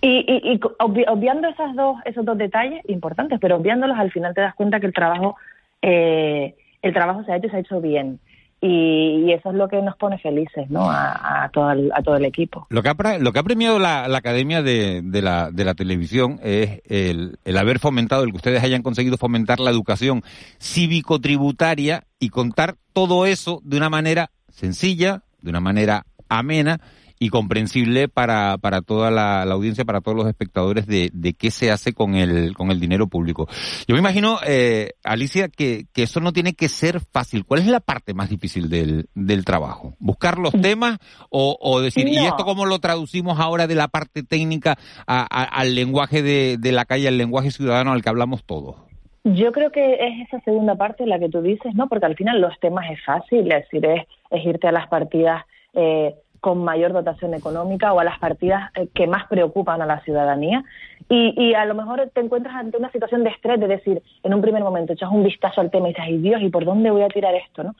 Y, 0.00 0.26
y, 0.26 0.54
y 0.54 0.60
obvi 0.80 1.04
obviando 1.06 1.46
esas 1.46 1.76
dos, 1.76 1.98
esos 2.06 2.24
dos 2.24 2.36
detalles 2.36 2.82
importantes, 2.88 3.38
pero 3.40 3.54
obviándolos, 3.54 3.96
al 3.96 4.10
final 4.10 4.34
te 4.34 4.40
das 4.40 4.56
cuenta 4.56 4.80
que 4.80 4.86
el 4.86 4.94
trabajo, 4.94 5.36
eh, 5.80 6.56
el 6.82 6.92
trabajo 6.92 7.22
se 7.22 7.30
ha 7.30 7.36
hecho 7.36 7.46
y 7.46 7.50
se 7.50 7.56
ha 7.56 7.60
hecho 7.60 7.80
bien. 7.80 8.18
Y, 8.66 9.26
y, 9.26 9.32
eso 9.32 9.50
es 9.50 9.56
lo 9.56 9.68
que 9.68 9.82
nos 9.82 9.94
pone 9.96 10.16
felices, 10.16 10.70
¿no? 10.70 10.88
A, 10.90 11.44
a, 11.44 11.48
todo, 11.50 11.70
el, 11.70 11.92
a 11.94 12.02
todo 12.02 12.16
el 12.16 12.24
equipo. 12.24 12.66
Lo 12.70 12.82
que 12.82 12.88
ha, 12.88 13.18
lo 13.18 13.32
que 13.32 13.38
ha 13.38 13.42
premiado 13.42 13.78
la, 13.78 14.08
la 14.08 14.16
Academia 14.16 14.62
de, 14.62 15.02
de, 15.04 15.20
la, 15.20 15.50
de 15.50 15.66
la 15.66 15.74
Televisión 15.74 16.40
es 16.42 16.80
el, 16.86 17.36
el 17.44 17.58
haber 17.58 17.78
fomentado, 17.78 18.24
el 18.24 18.30
que 18.30 18.36
ustedes 18.36 18.64
hayan 18.64 18.82
conseguido 18.82 19.18
fomentar 19.18 19.60
la 19.60 19.70
educación 19.70 20.22
cívico-tributaria 20.58 22.04
y 22.18 22.30
contar 22.30 22.76
todo 22.94 23.26
eso 23.26 23.60
de 23.64 23.76
una 23.76 23.90
manera 23.90 24.30
sencilla, 24.48 25.24
de 25.42 25.50
una 25.50 25.60
manera 25.60 26.06
amena 26.30 26.80
y 27.24 27.30
comprensible 27.30 28.08
para, 28.08 28.58
para 28.58 28.82
toda 28.82 29.10
la, 29.10 29.44
audiencia, 29.44 29.86
para 29.86 30.02
todos 30.02 30.14
los 30.14 30.26
espectadores 30.26 30.86
de, 30.86 31.08
de, 31.14 31.32
qué 31.32 31.50
se 31.50 31.70
hace 31.70 31.94
con 31.94 32.16
el, 32.16 32.54
con 32.54 32.70
el 32.70 32.78
dinero 32.78 33.06
público. 33.06 33.48
Yo 33.88 33.94
me 33.94 34.00
imagino, 34.00 34.40
eh, 34.46 34.90
Alicia, 35.02 35.48
que, 35.48 35.86
que 35.94 36.02
eso 36.02 36.20
no 36.20 36.34
tiene 36.34 36.52
que 36.52 36.68
ser 36.68 37.00
fácil. 37.00 37.46
¿Cuál 37.46 37.60
es 37.60 37.66
la 37.66 37.80
parte 37.80 38.12
más 38.12 38.28
difícil 38.28 38.68
del, 38.68 39.06
del 39.14 39.46
trabajo? 39.46 39.94
¿Buscar 40.00 40.36
los 40.36 40.52
temas 40.52 40.98
o, 41.30 41.56
o 41.58 41.80
decir, 41.80 42.06
¿y 42.08 42.18
esto 42.18 42.44
cómo 42.44 42.66
lo 42.66 42.78
traducimos 42.78 43.40
ahora 43.40 43.66
de 43.66 43.74
la 43.74 43.88
parte 43.88 44.22
técnica 44.22 44.76
al 45.06 45.74
lenguaje 45.74 46.22
de, 46.22 46.58
de 46.58 46.72
la 46.72 46.84
calle, 46.84 47.08
al 47.08 47.16
lenguaje 47.16 47.50
ciudadano 47.50 47.92
al 47.92 48.02
que 48.02 48.10
hablamos 48.10 48.44
todos? 48.44 48.76
Yo 49.24 49.50
creo 49.52 49.70
que 49.70 49.94
es 49.94 50.28
esa 50.28 50.40
segunda 50.40 50.74
parte 50.74 51.06
la 51.06 51.18
que 51.18 51.30
tú 51.30 51.40
dices, 51.40 51.74
¿no? 51.74 51.88
Porque 51.88 52.04
al 52.04 52.16
final 52.16 52.42
los 52.42 52.52
temas 52.60 52.90
es 52.90 53.02
fácil, 53.02 53.50
es 53.50 53.64
decir, 53.64 53.86
es, 53.86 54.44
irte 54.44 54.68
a 54.68 54.72
las 54.72 54.88
partidas 54.88 55.42
eh, 55.72 56.14
con 56.44 56.62
mayor 56.62 56.92
dotación 56.92 57.32
económica 57.32 57.94
o 57.94 58.00
a 58.00 58.04
las 58.04 58.18
partidas 58.18 58.70
eh, 58.74 58.88
que 58.92 59.06
más 59.06 59.26
preocupan 59.28 59.80
a 59.80 59.86
la 59.86 60.00
ciudadanía. 60.00 60.62
Y, 61.08 61.32
y, 61.42 61.54
a 61.54 61.64
lo 61.64 61.74
mejor 61.74 62.10
te 62.12 62.20
encuentras 62.20 62.54
ante 62.54 62.76
una 62.76 62.92
situación 62.92 63.24
de 63.24 63.30
estrés, 63.30 63.58
de 63.58 63.66
decir, 63.66 64.02
en 64.22 64.34
un 64.34 64.42
primer 64.42 64.62
momento 64.62 64.92
echas 64.92 65.10
un 65.10 65.24
vistazo 65.24 65.62
al 65.62 65.70
tema 65.70 65.88
y 65.88 65.92
dices, 65.92 66.04
ay 66.06 66.18
Dios, 66.18 66.42
¿y 66.42 66.50
por 66.50 66.66
dónde 66.66 66.90
voy 66.90 67.00
a 67.00 67.08
tirar 67.08 67.34
esto? 67.34 67.64
¿no? 67.64 67.74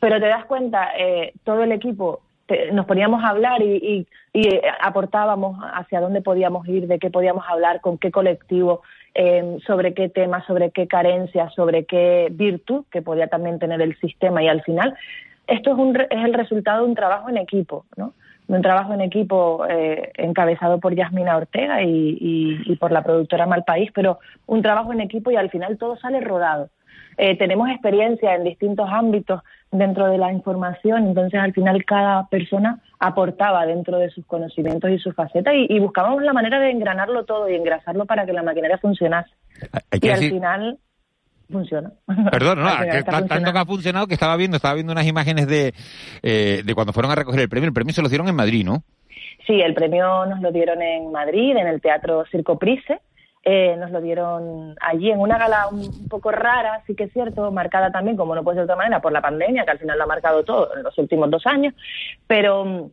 Pero 0.00 0.18
te 0.18 0.26
das 0.26 0.46
cuenta, 0.46 0.88
eh, 0.98 1.32
todo 1.44 1.62
el 1.62 1.70
equipo 1.70 2.22
nos 2.72 2.86
poníamos 2.86 3.22
a 3.22 3.28
hablar 3.28 3.62
y, 3.62 4.06
y, 4.32 4.60
aportábamos 4.80 5.58
hacia 5.74 6.00
dónde 6.00 6.20
podíamos 6.22 6.66
ir, 6.66 6.88
de 6.88 6.98
qué 6.98 7.10
podíamos 7.10 7.44
hablar, 7.46 7.80
con 7.80 7.98
qué 7.98 8.10
colectivo, 8.10 8.82
eh, 9.14 9.58
sobre 9.66 9.94
qué 9.94 10.08
tema, 10.08 10.44
sobre 10.46 10.70
qué 10.70 10.88
carencia, 10.88 11.50
sobre 11.50 11.84
qué 11.84 12.28
virtud 12.30 12.84
que 12.90 13.02
podía 13.02 13.28
también 13.28 13.58
tener 13.58 13.80
el 13.82 13.96
sistema. 14.00 14.42
Y 14.42 14.48
al 14.48 14.62
final, 14.62 14.96
esto 15.48 15.72
es, 15.72 15.78
un, 15.78 15.96
es 15.96 16.24
el 16.24 16.34
resultado 16.34 16.82
de 16.82 16.90
un 16.90 16.94
trabajo 16.94 17.28
en 17.28 17.38
equipo, 17.38 17.86
¿no? 17.96 18.12
De 18.46 18.56
un 18.56 18.62
trabajo 18.62 18.94
en 18.94 19.00
equipo 19.00 19.66
eh, 19.68 20.12
encabezado 20.16 20.78
por 20.78 20.94
Yasmina 20.94 21.36
Ortega 21.36 21.82
y, 21.82 22.62
y, 22.66 22.76
por 22.76 22.92
la 22.92 23.02
productora 23.02 23.46
Malpaís, 23.46 23.90
pero 23.92 24.18
un 24.46 24.62
trabajo 24.62 24.92
en 24.92 25.00
equipo 25.00 25.30
y 25.30 25.36
al 25.36 25.50
final 25.50 25.76
todo 25.76 25.96
sale 25.96 26.20
rodado. 26.20 26.70
Eh, 27.18 27.36
tenemos 27.36 27.68
experiencia 27.68 28.34
en 28.34 28.44
distintos 28.44 28.88
ámbitos 28.90 29.42
dentro 29.72 30.06
de 30.06 30.18
la 30.18 30.32
información, 30.32 31.08
entonces 31.08 31.40
al 31.40 31.52
final 31.52 31.84
cada 31.84 32.26
persona 32.28 32.80
aportaba 33.00 33.66
dentro 33.66 33.98
de 33.98 34.10
sus 34.10 34.24
conocimientos 34.24 34.90
y 34.90 34.98
sus 34.98 35.14
facetas 35.14 35.52
y, 35.54 35.78
buscábamos 35.78 36.22
la 36.22 36.32
manera 36.32 36.60
de 36.60 36.70
engranarlo 36.70 37.24
todo 37.24 37.48
y 37.48 37.54
engrasarlo 37.54 38.06
para 38.06 38.24
que 38.24 38.32
la 38.32 38.42
maquinaria 38.42 38.78
funcionase. 38.78 39.30
y 40.00 40.08
al 40.08 40.18
final 40.20 40.78
funciona. 41.50 41.92
Perdón, 42.30 42.60
no, 42.60 42.70
que 42.90 43.02
tanto 43.02 43.52
que 43.52 43.58
ha 43.58 43.64
funcionado 43.64 44.06
que 44.06 44.14
estaba 44.14 44.36
viendo, 44.36 44.56
estaba 44.56 44.74
viendo 44.74 44.92
unas 44.92 45.06
imágenes 45.06 45.46
de, 45.46 45.74
eh, 46.22 46.62
de 46.64 46.74
cuando 46.74 46.92
fueron 46.92 47.12
a 47.12 47.14
recoger 47.14 47.40
el 47.40 47.48
premio. 47.48 47.68
El 47.68 47.74
premio 47.74 47.94
se 47.94 48.02
lo 48.02 48.08
dieron 48.08 48.28
en 48.28 48.36
Madrid, 48.36 48.64
¿no? 48.64 48.82
Sí, 49.46 49.60
el 49.60 49.74
premio 49.74 50.26
nos 50.26 50.40
lo 50.40 50.52
dieron 50.52 50.82
en 50.82 51.10
Madrid, 51.10 51.56
en 51.56 51.66
el 51.66 51.80
Teatro 51.80 52.24
Circo 52.30 52.58
Price. 52.58 53.00
Eh, 53.44 53.76
nos 53.78 53.90
lo 53.90 54.00
dieron 54.02 54.74
allí 54.80 55.10
en 55.10 55.20
una 55.20 55.38
gala 55.38 55.68
un 55.68 56.06
poco 56.08 56.30
rara, 56.30 56.82
sí 56.86 56.94
que 56.94 57.04
es 57.04 57.12
cierto, 57.12 57.50
marcada 57.50 57.90
también, 57.90 58.16
como 58.16 58.34
no 58.34 58.42
puede 58.42 58.56
ser 58.56 58.66
de 58.66 58.72
otra 58.72 58.76
manera, 58.76 59.00
por 59.00 59.12
la 59.12 59.22
pandemia, 59.22 59.64
que 59.64 59.70
al 59.70 59.78
final 59.78 59.96
lo 59.96 60.04
ha 60.04 60.08
marcado 60.08 60.44
todo 60.44 60.76
en 60.76 60.82
los 60.82 60.98
últimos 60.98 61.30
dos 61.30 61.46
años, 61.46 61.72
pero 62.26 62.90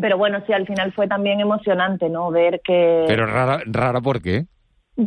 pero 0.00 0.16
bueno, 0.16 0.42
sí, 0.46 0.52
al 0.52 0.66
final 0.66 0.92
fue 0.92 1.06
también 1.06 1.40
emocionante, 1.40 2.08
¿no? 2.08 2.30
Ver 2.30 2.62
que... 2.64 3.04
Pero 3.06 3.26
rara, 3.26 3.60
rara 3.66 4.00
¿por 4.00 4.22
qué? 4.22 4.46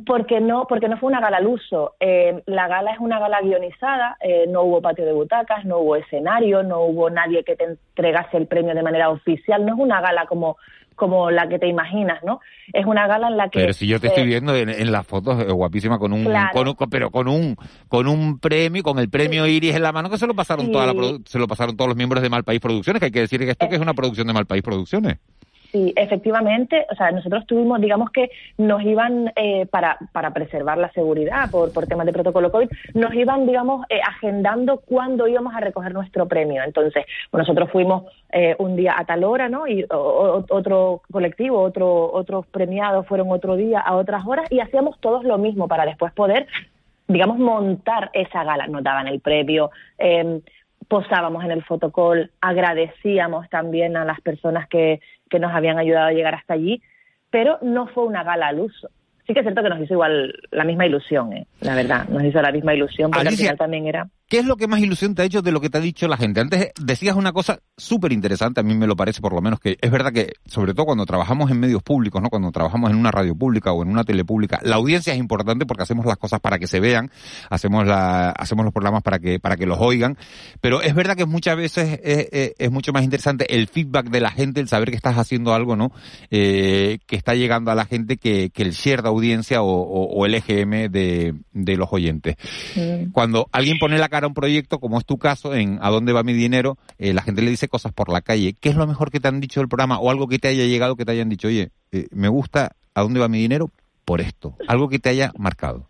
Porque 0.05 0.41
no, 0.41 0.65
porque 0.67 0.89
no 0.89 0.97
fue 0.97 1.09
una 1.09 1.21
gala 1.21 1.37
al 1.37 1.47
uso. 1.47 1.95
Eh, 1.99 2.41
la 2.47 2.67
gala 2.67 2.91
es 2.93 2.99
una 2.99 3.19
gala 3.19 3.39
guionizada, 3.41 4.17
eh, 4.19 4.45
no 4.47 4.63
hubo 4.63 4.81
patio 4.81 5.05
de 5.05 5.13
butacas, 5.13 5.63
no 5.63 5.77
hubo 5.77 5.95
escenario, 5.95 6.63
no 6.63 6.81
hubo 6.81 7.09
nadie 7.11 7.43
que 7.43 7.55
te 7.55 7.65
entregase 7.65 8.37
el 8.37 8.47
premio 8.47 8.73
de 8.73 8.81
manera 8.81 9.09
oficial. 9.11 9.63
No 9.63 9.73
es 9.73 9.79
una 9.79 10.01
gala 10.01 10.25
como 10.25 10.57
como 10.95 11.29
la 11.29 11.47
que 11.47 11.59
te 11.59 11.67
imaginas, 11.67 12.23
¿no? 12.23 12.39
Es 12.73 12.85
una 12.85 13.05
gala 13.07 13.27
en 13.27 13.37
la 13.37 13.49
que... 13.49 13.59
Pero 13.59 13.73
si 13.73 13.85
yo 13.85 13.99
te 13.99 14.07
estoy 14.07 14.23
eh, 14.23 14.27
viendo 14.27 14.55
en, 14.55 14.91
las 14.91 15.05
fotos, 15.05 15.39
es 15.41 15.51
guapísima, 15.51 15.99
con 15.99 16.13
un, 16.13 16.25
con 16.53 16.89
pero 16.89 17.11
con 17.11 17.27
un, 17.27 17.55
con 17.87 18.07
un 18.07 18.39
premio, 18.39 18.81
con 18.81 18.99
el 18.99 19.09
premio 19.09 19.45
Iris 19.45 19.75
en 19.75 19.83
la 19.83 19.91
mano, 19.91 20.09
que 20.09 20.17
se 20.17 20.25
lo 20.25 20.33
pasaron 20.33 20.71
toda 20.71 20.93
la, 20.93 20.93
se 21.25 21.37
lo 21.37 21.47
pasaron 21.47 21.75
todos 21.75 21.89
los 21.89 21.97
miembros 21.97 22.23
de 22.23 22.29
Malpaís 22.29 22.61
Producciones, 22.61 22.99
que 22.99 23.07
hay 23.07 23.11
que 23.11 23.19
decir 23.19 23.39
que 23.39 23.51
esto 23.51 23.67
que 23.67 23.75
es 23.75 23.81
una 23.81 23.93
producción 23.93 24.27
de 24.27 24.33
Malpaís 24.33 24.63
Producciones. 24.63 25.17
Sí, 25.71 25.93
efectivamente, 25.95 26.85
o 26.91 26.95
sea, 26.95 27.11
nosotros 27.11 27.45
tuvimos, 27.45 27.81
digamos 27.81 28.09
que 28.11 28.29
nos 28.57 28.81
iban, 28.83 29.31
eh, 29.35 29.65
para, 29.65 29.97
para 30.11 30.31
preservar 30.31 30.77
la 30.77 30.91
seguridad 30.91 31.49
por, 31.51 31.73
por 31.73 31.87
temas 31.87 32.05
de 32.05 32.13
protocolo 32.13 32.51
COVID, 32.51 32.69
nos 32.93 33.13
iban, 33.13 33.45
digamos, 33.45 33.85
eh, 33.89 33.99
agendando 34.07 34.77
cuándo 34.77 35.27
íbamos 35.27 35.53
a 35.53 35.59
recoger 35.59 35.93
nuestro 35.93 36.27
premio. 36.27 36.63
Entonces, 36.63 37.05
nosotros 37.31 37.69
fuimos 37.71 38.03
eh, 38.31 38.55
un 38.59 38.75
día 38.75 38.95
a 38.97 39.05
tal 39.05 39.23
hora, 39.23 39.49
¿no? 39.49 39.67
Y 39.67 39.85
otro 39.89 41.01
colectivo, 41.11 41.59
otro, 41.61 42.11
otros 42.11 42.45
premiados 42.47 43.05
fueron 43.07 43.31
otro 43.31 43.55
día 43.55 43.79
a 43.79 43.95
otras 43.95 44.25
horas 44.25 44.51
y 44.51 44.59
hacíamos 44.59 44.99
todos 44.99 45.23
lo 45.23 45.37
mismo 45.37 45.67
para 45.67 45.85
después 45.85 46.13
poder 46.13 46.47
digamos, 47.07 47.37
montar 47.37 48.09
esa 48.13 48.43
gala. 48.43 48.67
Nos 48.67 48.83
daban 48.83 49.07
el 49.07 49.19
premio, 49.19 49.71
eh, 49.97 50.41
posábamos 50.87 51.43
en 51.43 51.51
el 51.51 51.63
fotocall, 51.63 52.31
agradecíamos 52.41 53.49
también 53.49 53.97
a 53.97 54.05
las 54.05 54.21
personas 54.21 54.67
que, 54.67 54.99
que 55.29 55.39
nos 55.39 55.53
habían 55.53 55.77
ayudado 55.77 56.07
a 56.07 56.13
llegar 56.13 56.35
hasta 56.35 56.53
allí, 56.53 56.81
pero 57.29 57.57
no 57.61 57.87
fue 57.87 58.05
una 58.05 58.23
gala 58.23 58.47
al 58.47 58.59
uso. 58.59 58.89
Sí 59.27 59.33
que 59.33 59.39
es 59.39 59.43
cierto 59.43 59.63
que 59.63 59.69
nos 59.69 59.81
hizo 59.81 59.93
igual 59.93 60.33
la 60.51 60.63
misma 60.63 60.85
ilusión, 60.85 61.33
¿eh? 61.33 61.47
la 61.61 61.75
verdad, 61.75 62.07
nos 62.09 62.23
hizo 62.23 62.41
la 62.41 62.51
misma 62.51 62.75
ilusión, 62.75 63.09
porque 63.09 63.29
al 63.29 63.35
final 63.35 63.57
también 63.57 63.87
era... 63.87 64.07
¿Qué 64.27 64.39
es 64.39 64.45
lo 64.45 64.57
que 64.57 64.67
más 64.67 64.79
ilusión 64.79 65.13
te 65.13 65.21
ha 65.21 65.25
hecho 65.25 65.43
de 65.43 65.51
lo 65.51 65.61
que 65.61 65.69
te 65.69 65.77
ha 65.77 65.81
dicho 65.81 66.07
la 66.07 66.17
gente? 66.17 66.41
Antes 66.41 66.71
decías 66.81 67.15
una 67.15 67.31
cosa 67.31 67.59
súper 67.77 68.11
interesante, 68.11 68.59
a 68.59 68.63
mí 68.63 68.73
me 68.73 68.87
lo 68.87 68.95
parece 68.95 69.21
por 69.21 69.33
lo 69.33 69.39
menos, 69.39 69.59
que 69.59 69.77
es 69.79 69.91
verdad 69.91 70.11
que, 70.11 70.33
sobre 70.47 70.73
todo 70.73 70.87
cuando 70.87 71.05
trabajamos 71.05 71.51
en 71.51 71.59
medios 71.59 71.83
públicos, 71.83 72.19
¿no? 72.23 72.29
Cuando 72.29 72.51
trabajamos 72.51 72.89
en 72.89 72.97
una 72.97 73.11
radio 73.11 73.35
pública 73.35 73.71
o 73.71 73.83
en 73.83 73.89
una 73.89 74.03
tele 74.03 74.25
pública, 74.25 74.59
la 74.63 74.77
audiencia 74.77 75.13
es 75.13 75.19
importante 75.19 75.67
porque 75.67 75.83
hacemos 75.83 76.07
las 76.07 76.17
cosas 76.17 76.39
para 76.39 76.57
que 76.57 76.65
se 76.65 76.79
vean, 76.79 77.11
hacemos 77.51 77.85
la, 77.85 78.31
hacemos 78.31 78.65
los 78.65 78.73
programas 78.73 79.03
para 79.03 79.19
que, 79.19 79.39
para 79.39 79.57
que 79.57 79.67
los 79.67 79.77
oigan, 79.79 80.17
pero 80.59 80.81
es 80.81 80.95
verdad 80.95 81.15
que 81.15 81.27
muchas 81.27 81.55
veces 81.55 81.99
es, 82.01 82.71
mucho 82.71 82.93
más 82.93 83.03
interesante 83.03 83.55
el 83.55 83.67
feedback 83.67 84.09
de 84.09 84.21
la 84.21 84.31
gente, 84.31 84.59
el 84.59 84.67
saber 84.67 84.89
que 84.89 84.97
estás 84.97 85.19
haciendo 85.19 85.53
algo, 85.53 85.75
¿no? 85.75 85.91
Eh, 86.31 86.97
que 87.05 87.15
está 87.15 87.35
llegando 87.35 87.69
a 87.69 87.75
la 87.75 87.85
gente 87.85 88.17
que, 88.17 88.49
que 88.49 88.63
el 88.63 88.71
share 88.71 89.03
de 89.03 89.09
audiencia 89.09 89.61
o, 89.61 90.25
el 90.25 90.33
EGM 90.33 90.89
de, 90.91 91.35
de 91.53 91.77
los 91.77 91.89
oyentes. 91.91 92.37
Cuando 93.11 93.47
alguien 93.51 93.77
pone 93.77 93.99
la 93.99 94.09
cara 94.15 94.25
a 94.25 94.29
un 94.29 94.33
proyecto, 94.33 94.79
como 94.79 94.97
es 94.97 95.05
tu 95.05 95.17
caso, 95.17 95.53
en 95.53 95.77
¿A 95.81 95.89
dónde 95.89 96.13
va 96.13 96.23
mi 96.23 96.31
dinero? 96.31 96.77
Eh, 96.97 97.13
la 97.13 97.21
gente 97.21 97.41
le 97.41 97.49
dice 97.49 97.67
cosas 97.67 97.91
por 97.91 98.09
la 98.09 98.21
calle. 98.21 98.55
¿Qué 98.61 98.69
es 98.69 98.75
lo 98.75 98.87
mejor 98.87 99.11
que 99.11 99.19
te 99.19 99.27
han 99.27 99.41
dicho 99.41 99.59
del 99.59 99.67
programa? 99.67 99.99
O 99.99 100.09
algo 100.09 100.29
que 100.29 100.39
te 100.39 100.47
haya 100.47 100.63
llegado 100.63 100.95
que 100.95 101.03
te 101.03 101.11
hayan 101.11 101.27
dicho, 101.27 101.49
oye, 101.49 101.71
eh, 101.91 102.07
me 102.11 102.29
gusta 102.29 102.71
¿A 102.95 103.01
dónde 103.01 103.19
va 103.19 103.27
mi 103.27 103.39
dinero? 103.39 103.71
Por 104.05 104.21
esto. 104.21 104.55
Algo 104.69 104.87
que 104.87 104.99
te 104.99 105.09
haya 105.09 105.31
marcado. 105.37 105.83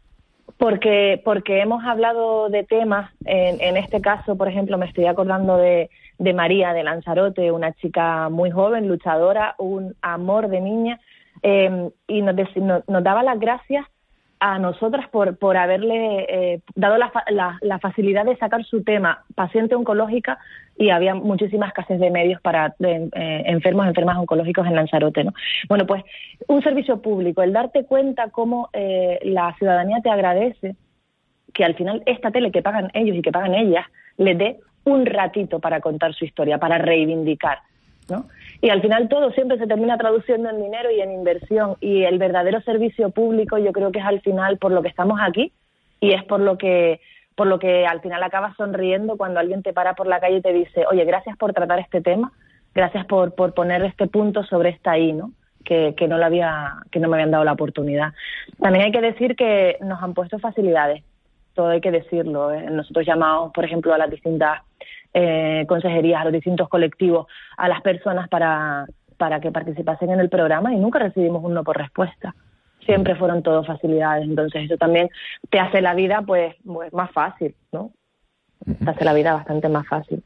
Porque, 0.58 1.22
porque 1.24 1.62
hemos 1.62 1.84
hablado 1.86 2.50
de 2.50 2.64
temas, 2.64 3.12
en, 3.26 3.62
en 3.62 3.78
este 3.78 4.02
caso, 4.02 4.36
por 4.36 4.48
ejemplo, 4.48 4.80
me 4.80 4.88
estoy 4.88 5.06
acordando 5.06 5.58
de, 5.58 5.92
de 6.18 6.34
María 6.34 6.74
de 6.74 6.84
Lanzarote, 6.84 7.52
una 7.52 7.74
chica 7.74 8.30
muy 8.30 8.50
joven, 8.50 8.88
luchadora, 8.88 9.54
un 9.60 9.96
amor 10.02 10.48
de 10.48 10.62
niña, 10.62 11.00
eh, 11.44 11.90
y 12.08 12.22
nos, 12.24 12.36
nos, 12.88 13.04
daba 13.04 13.22
las 13.22 13.40
gracias 13.40 13.86
a 14.40 14.60
nosotras 14.60 15.08
por, 15.10 15.38
por 15.38 15.58
haberle 15.58 16.26
eh, 16.30 16.62
dado 16.76 16.98
la, 16.98 17.12
la, 17.62 17.80
facilidad 17.80 18.26
de 18.26 18.36
sacar 18.38 18.66
su 18.66 18.84
tema, 18.84 19.24
paciente 19.34 19.76
oncológica, 19.76 20.38
y 20.78 20.90
había 20.90 21.16
muchísimas 21.16 21.72
casas 21.74 22.00
de 22.00 22.12
medios 22.12 22.42
para 22.42 22.76
eh, 22.80 23.10
enfermos, 23.46 23.88
enfermas 23.88 24.18
oncológicos 24.18 24.68
en 24.68 24.76
Lanzarote. 24.76 25.24
¿no? 25.24 25.34
Bueno, 25.70 25.86
pues 25.86 26.04
un 26.48 26.62
servicio 26.62 27.02
público, 27.02 27.42
el 27.42 27.54
darte 27.54 27.86
cuenta 27.86 28.30
cómo 28.30 28.70
eh, 28.74 29.20
la 29.24 29.56
ciudadanía 29.58 30.02
te 30.02 30.10
agradece 30.10 30.76
que 31.54 31.64
al 31.64 31.76
final 31.76 32.04
esta 32.06 32.32
tele 32.32 32.52
que 32.52 32.62
pagan 32.62 32.92
ellos 32.94 33.16
y 33.16 33.22
que 33.22 33.32
pagan 33.32 33.54
ellas 33.54 33.86
les 34.18 34.38
dé 34.38 34.60
un 34.84 35.06
ratito 35.06 35.60
para 35.60 35.80
contar 35.80 36.14
su 36.14 36.26
historia, 36.26 36.58
para 36.58 36.78
reivindicar. 36.78 37.60
¿no? 38.10 38.26
Y 38.62 38.70
al 38.70 38.82
final 38.82 39.10
todo 39.10 39.32
siempre 39.32 39.58
se 39.58 39.68
termina 39.68 39.98
traduciendo 39.98 40.50
en 40.50 40.62
dinero 40.62 40.90
y 40.92 41.02
en 41.02 41.12
inversión. 41.12 41.76
Y 41.80 42.04
el 42.04 42.18
verdadero 42.18 42.62
servicio 42.62 43.10
público 43.10 43.58
yo 43.58 43.72
creo 43.72 43.92
que 43.92 44.00
es 44.00 44.06
al 44.06 44.22
final 44.22 44.58
por 44.58 44.72
lo 44.72 44.82
que 44.82 44.90
estamos 44.90 45.20
aquí 45.22 45.52
y 46.00 46.14
es 46.14 46.24
por 46.24 46.40
lo 46.40 46.58
que 46.58 47.00
por 47.36 47.48
lo 47.48 47.60
que 47.60 47.86
al 47.86 48.00
final 48.00 48.24
acabas 48.24 48.56
sonriendo 48.56 49.18
cuando 49.18 49.42
alguien 49.42 49.62
te 49.62 49.74
para 49.74 49.94
por 49.94 50.08
la 50.08 50.22
calle 50.22 50.38
y 50.38 50.42
te 50.42 50.54
dice, 50.54 50.86
oye, 50.90 51.04
gracias 51.04 51.36
por 51.38 51.52
tratar 51.52 51.80
este 51.80 52.00
tema, 52.00 52.32
gracias 52.74 53.06
por, 53.08 53.36
por 53.36 53.54
poner 53.54 53.84
este 53.84 54.08
punto 54.08 54.44
sobre 54.46 54.70
esta 54.70 54.98
I, 54.98 55.12
¿no? 55.12 55.32
Que, 55.66 55.96
que 55.98 56.08
no 56.08 56.18
lo 56.18 56.26
había, 56.26 56.76
que 56.92 57.00
no 57.00 57.10
me 57.10 57.16
habían 57.16 57.32
dado 57.32 57.44
la 57.44 57.52
oportunidad. 57.52 58.14
También 58.62 58.86
hay 58.86 58.92
que 58.92 59.02
decir 59.02 59.36
que 59.36 59.78
nos 59.82 60.02
han 60.02 60.14
puesto 60.14 60.40
facilidades, 60.40 61.04
todo 61.56 61.70
hay 61.70 61.82
que 61.82 61.92
decirlo. 61.92 62.52
¿eh? 62.52 62.68
Nosotros 62.70 63.06
llamamos, 63.06 63.52
por 63.54 63.66
ejemplo, 63.66 63.94
a 63.94 63.98
las 63.98 64.10
distintas 64.10 64.62
eh, 65.14 65.66
consejerías, 65.68 66.22
a 66.22 66.26
los 66.26 66.34
distintos 66.34 66.70
colectivos, 66.70 67.28
a 67.58 67.68
las 67.68 67.82
personas 67.82 68.30
para, 68.30 68.86
para 69.18 69.40
que 69.40 69.52
participasen 69.52 70.12
en 70.12 70.20
el 70.20 70.30
programa 70.30 70.74
y 70.74 70.78
nunca 70.78 71.00
recibimos 71.00 71.44
un 71.44 71.54
no 71.54 71.64
por 71.64 71.78
respuesta. 71.78 72.36
Siempre 72.86 73.16
fueron 73.16 73.42
todo 73.42 73.64
facilidades, 73.64 74.26
entonces 74.26 74.66
eso 74.66 74.78
también 74.78 75.10
te 75.50 75.60
hace 75.60 75.82
la 75.82 75.96
vida 75.96 76.22
pues, 76.22 76.56
pues 76.64 76.94
más 76.94 77.12
fácil, 77.12 77.56
¿no? 77.72 77.92
te 78.66 78.90
hace 78.90 79.06
la 79.06 79.14
vida 79.14 79.34
bastante 79.34 79.70
más 79.70 79.88
fácil. 79.88 80.24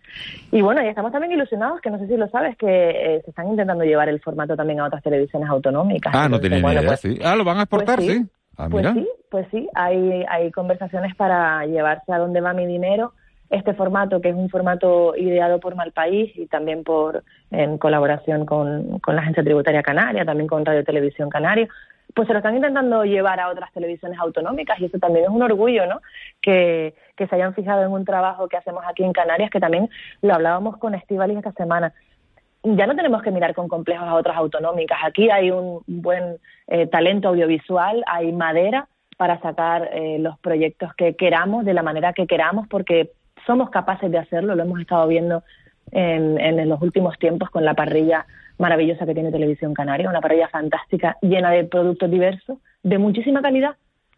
Y 0.51 0.61
bueno, 0.61 0.81
y 0.83 0.87
estamos 0.87 1.11
también 1.11 1.33
ilusionados, 1.33 1.81
que 1.81 1.89
no 1.89 1.99
sé 1.99 2.07
si 2.07 2.15
lo 2.15 2.27
sabes, 2.29 2.57
que 2.57 2.67
eh, 2.67 3.21
se 3.23 3.31
están 3.31 3.47
intentando 3.49 3.83
llevar 3.83 4.09
el 4.09 4.21
formato 4.21 4.55
también 4.55 4.79
a 4.79 4.85
otras 4.85 5.03
televisiones 5.03 5.49
autonómicas. 5.49 6.13
Ah, 6.15 6.29
no 6.29 6.39
tenía 6.39 6.61
bueno, 6.61 6.81
idea, 6.81 6.89
pues- 6.89 7.01
sí. 7.01 7.19
Ah, 7.23 7.35
lo 7.35 7.43
van 7.43 7.57
a 7.57 7.61
exportar, 7.63 7.97
pues 7.97 8.07
sí. 8.07 8.25
Ah, 8.59 8.67
pues 8.69 8.85
mira. 8.85 8.93
sí, 8.93 9.09
pues 9.31 9.47
sí, 9.51 9.69
hay, 9.73 10.25
hay 10.27 10.51
conversaciones 10.51 11.15
para 11.15 11.65
llevarse 11.65 12.11
a 12.11 12.17
dónde 12.17 12.41
va 12.41 12.53
mi 12.53 12.65
dinero. 12.65 13.13
Este 13.49 13.73
formato, 13.73 14.19
que 14.19 14.29
es 14.29 14.35
un 14.35 14.49
formato 14.49 15.15
ideado 15.15 15.61
por 15.61 15.75
Malpaís 15.75 16.35
y 16.37 16.45
también 16.45 16.83
por 16.83 17.23
en 17.51 17.77
colaboración 17.77 18.45
con, 18.45 18.99
con 18.99 19.15
la 19.15 19.21
Agencia 19.21 19.43
Tributaria 19.43 19.81
Canaria, 19.81 20.25
también 20.25 20.47
con 20.47 20.65
Radio 20.65 20.83
Televisión 20.83 21.29
Canaria, 21.29 21.69
pues 22.13 22.27
se 22.27 22.33
lo 22.33 22.39
están 22.39 22.55
intentando 22.55 23.05
llevar 23.05 23.39
a 23.39 23.49
otras 23.49 23.71
televisiones 23.71 24.19
autonómicas 24.19 24.77
y 24.79 24.85
eso 24.85 24.99
también 24.99 25.25
es 25.25 25.31
un 25.31 25.41
orgullo, 25.41 25.85
¿no? 25.85 26.01
Que, 26.41 26.95
que 27.15 27.27
se 27.27 27.35
hayan 27.35 27.53
fijado 27.53 27.83
en 27.83 27.91
un 27.91 28.03
trabajo 28.03 28.49
que 28.49 28.57
hacemos 28.57 28.83
aquí 28.85 29.03
en 29.03 29.13
Canarias, 29.13 29.49
que 29.49 29.61
también 29.61 29.89
lo 30.21 30.33
hablábamos 30.33 30.77
con 30.77 30.95
Estivali 30.95 31.35
esta 31.35 31.53
semana 31.53 31.93
ya 32.63 32.87
no 32.87 32.95
tenemos 32.95 33.21
que 33.21 33.31
mirar 33.31 33.53
con 33.53 33.67
complejos 33.67 34.07
a 34.07 34.15
otras 34.15 34.37
autonómicas. 34.37 34.99
Aquí 35.03 35.29
hay 35.29 35.51
un 35.51 35.81
buen 35.87 36.37
eh, 36.67 36.87
talento 36.87 37.29
audiovisual, 37.29 38.03
hay 38.05 38.31
madera 38.31 38.87
para 39.17 39.39
sacar 39.41 39.89
eh, 39.93 40.17
los 40.19 40.37
proyectos 40.39 40.93
que 40.95 41.15
queramos 41.15 41.65
de 41.65 41.73
la 41.73 41.83
manera 41.83 42.13
que 42.13 42.27
queramos, 42.27 42.67
porque 42.67 43.11
somos 43.45 43.69
capaces 43.69 44.11
de 44.11 44.17
hacerlo. 44.17 44.55
Lo 44.55 44.63
hemos 44.63 44.79
estado 44.79 45.07
viendo 45.07 45.43
en, 45.91 46.39
en 46.39 46.69
los 46.69 46.81
últimos 46.81 47.17
tiempos 47.17 47.49
con 47.49 47.65
la 47.65 47.73
parrilla 47.73 48.25
maravillosa 48.57 49.05
que 49.05 49.13
tiene 49.13 49.31
Televisión 49.31 49.73
Canaria, 49.73 50.09
una 50.09 50.21
parrilla 50.21 50.49
fantástica, 50.49 51.17
llena 51.21 51.51
de 51.51 51.63
productos 51.63 52.11
diversos, 52.11 52.57
de 52.83 52.97
muchísima 52.97 53.41
calidad. 53.41 53.75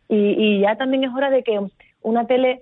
Y, 0.09 0.35
y 0.37 0.59
ya 0.61 0.75
también 0.75 1.03
es 1.03 1.13
hora 1.13 1.29
de 1.29 1.43
que 1.43 1.59
una 2.01 2.25
tele 2.25 2.61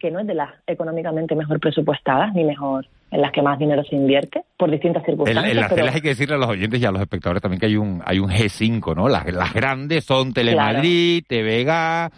que 0.00 0.10
no 0.10 0.18
es 0.18 0.26
de 0.26 0.34
las 0.34 0.50
económicamente 0.66 1.36
mejor 1.36 1.60
presupuestadas 1.60 2.32
ni 2.34 2.42
mejor 2.42 2.86
en 3.12 3.20
las 3.20 3.32
que 3.32 3.42
más 3.42 3.58
dinero 3.58 3.84
se 3.84 3.94
invierte 3.96 4.42
por 4.56 4.70
distintas 4.70 5.04
circunstancias. 5.04 5.50
en 5.50 5.56
las 5.60 5.68
pero- 5.68 5.76
teles 5.82 5.94
hay 5.94 6.00
que 6.00 6.08
decirle 6.08 6.34
a 6.36 6.38
los 6.38 6.48
oyentes 6.48 6.80
y 6.80 6.86
a 6.86 6.90
los 6.90 7.02
espectadores 7.02 7.42
también 7.42 7.60
que 7.60 7.66
hay 7.66 7.76
un 7.76 8.02
hay 8.06 8.18
un 8.18 8.30
G5, 8.30 8.96
¿no? 8.96 9.08
Las, 9.08 9.30
las 9.32 9.52
grandes 9.52 10.04
son 10.04 10.32
Telemadrid, 10.32 11.24
TVG, 11.26 12.10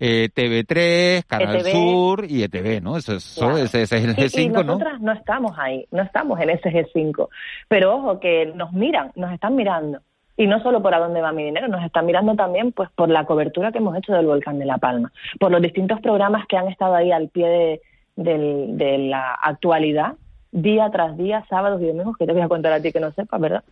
eh, 0.00 0.28
TV3, 0.34 1.24
Canal 1.26 1.56
ETV. 1.56 1.70
Sur 1.72 2.24
y 2.28 2.42
ETV, 2.42 2.80
¿no? 2.80 2.96
Eso, 2.96 3.14
eso- 3.16 3.40
Claro. 3.46 3.58
ese, 3.58 3.82
ese 3.82 3.96
es 3.98 4.04
el 4.04 4.10
Y- 4.10 4.14
G5, 4.14 4.40
y 4.42 4.48
¿no? 4.48 4.62
nosotras 4.64 5.00
no 5.00 5.12
estamos 5.12 5.52
ahí, 5.58 5.84
no 5.92 6.02
estamos 6.02 6.40
en 6.40 6.50
ese 6.50 6.70
G5. 6.70 7.28
Pero 7.68 7.96
ojo, 7.96 8.18
que 8.20 8.46
nos 8.54 8.72
miran, 8.72 9.12
nos 9.16 9.32
están 9.32 9.54
mirando. 9.54 10.00
Y 10.38 10.46
no 10.46 10.62
solo 10.62 10.80
por 10.80 10.94
a 10.94 11.00
dónde 11.00 11.20
va 11.20 11.32
mi 11.32 11.42
dinero, 11.42 11.66
nos 11.66 11.84
están 11.84 12.06
mirando 12.06 12.36
también 12.36 12.70
pues 12.70 12.88
por 12.94 13.08
la 13.08 13.26
cobertura 13.26 13.72
que 13.72 13.78
hemos 13.78 13.96
hecho 13.96 14.12
del 14.12 14.26
volcán 14.26 14.60
de 14.60 14.66
La 14.66 14.78
Palma, 14.78 15.12
por 15.40 15.50
los 15.50 15.60
distintos 15.60 16.00
programas 16.00 16.46
que 16.46 16.56
han 16.56 16.68
estado 16.68 16.94
ahí 16.94 17.10
al 17.10 17.28
pie 17.28 17.80
de, 18.14 18.98
la 18.98 19.34
actualidad, 19.34 20.14
día 20.52 20.88
tras 20.92 21.16
día, 21.18 21.44
sábados 21.50 21.82
y 21.82 21.86
domingos, 21.86 22.16
que 22.16 22.24
te 22.24 22.32
voy 22.32 22.42
a 22.42 22.48
contar 22.48 22.72
a 22.72 22.80
ti 22.80 22.92
que 22.92 23.00
no 23.00 23.10
sepas, 23.10 23.40
¿verdad? 23.40 23.64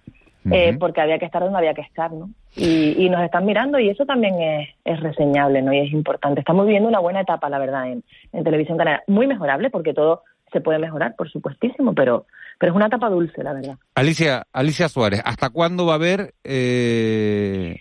Eh, 0.51 0.77
porque 0.79 1.01
había 1.01 1.19
que 1.19 1.25
estar 1.25 1.43
donde 1.43 1.59
había 1.59 1.75
que 1.75 1.83
estar, 1.83 2.13
¿no? 2.13 2.31
Y, 2.57 3.05
y 3.05 3.09
nos 3.11 3.23
están 3.23 3.47
mirando 3.47 3.79
y 3.79 3.89
eso 3.89 4.05
también 4.05 4.41
es, 4.41 4.69
es 4.85 5.01
reseñable, 5.01 5.63
¿no? 5.63 5.73
Y 5.73 5.79
es 5.79 5.93
importante. 5.93 6.41
Estamos 6.41 6.67
viviendo 6.67 6.89
una 6.89 7.01
buena 7.01 7.21
etapa, 7.21 7.49
la 7.49 7.59
verdad, 7.59 7.91
en, 7.91 8.03
en 8.33 8.45
Televisión 8.45 8.77
Canaria. 8.77 9.05
Muy 9.07 9.29
mejorable 9.29 9.71
porque 9.71 9.95
todo 9.95 10.23
se 10.53 10.61
puede 10.61 10.79
mejorar, 10.79 11.15
por 11.17 11.31
supuestísimo, 11.31 11.95
pero, 11.95 12.27
pero 12.59 12.73
es 12.73 12.77
una 12.77 12.87
etapa 12.87 13.09
dulce, 13.09 13.43
la 13.43 13.53
verdad. 13.53 13.77
Alicia, 13.95 14.45
Alicia 14.53 14.89
Suárez, 14.89 15.21
¿hasta 15.25 15.51
cuándo 15.51 15.87
va 15.87 15.93
a 15.93 15.97
haber 15.97 16.35
eh, 16.45 17.77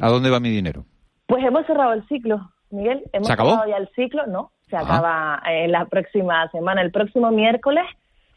a 0.00 0.08
dónde 0.08 0.30
va 0.30 0.40
mi 0.40 0.50
dinero? 0.50 0.84
Pues 1.26 1.44
hemos 1.44 1.66
cerrado 1.66 1.92
el 1.92 2.06
ciclo, 2.08 2.50
Miguel. 2.70 3.02
Hemos 3.12 3.26
¿Se 3.26 3.32
acabó? 3.32 3.50
cerrado 3.50 3.68
ya 3.70 3.76
el 3.76 3.88
ciclo, 3.94 4.26
no, 4.26 4.52
se 4.68 4.76
Ajá. 4.76 4.84
acaba 4.96 5.42
en 5.46 5.72
la 5.72 5.86
próxima 5.86 6.48
semana. 6.50 6.82
El 6.82 6.90
próximo 6.92 7.30
miércoles 7.30 7.84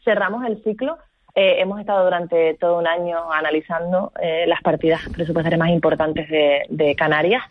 cerramos 0.04 0.44
el 0.46 0.62
ciclo. 0.64 0.98
Eh, 1.34 1.60
hemos 1.60 1.78
estado 1.78 2.02
durante 2.04 2.54
todo 2.54 2.78
un 2.78 2.86
año 2.86 3.30
analizando 3.32 4.12
eh, 4.20 4.44
las 4.48 4.60
partidas 4.62 5.00
presupuestarias 5.12 5.58
más 5.58 5.70
importantes 5.70 6.28
de, 6.28 6.62
de 6.68 6.96
Canarias 6.96 7.42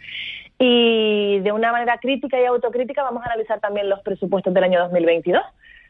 y 0.60 1.40
de 1.40 1.52
una 1.52 1.72
manera 1.72 1.98
crítica 2.00 2.42
y 2.42 2.46
autocrítica 2.46 3.04
vamos 3.04 3.24
a 3.24 3.28
analizar 3.28 3.60
también 3.60 3.88
los 3.88 4.02
presupuestos 4.02 4.54
del 4.54 4.64
año 4.64 4.80
2022 4.82 5.42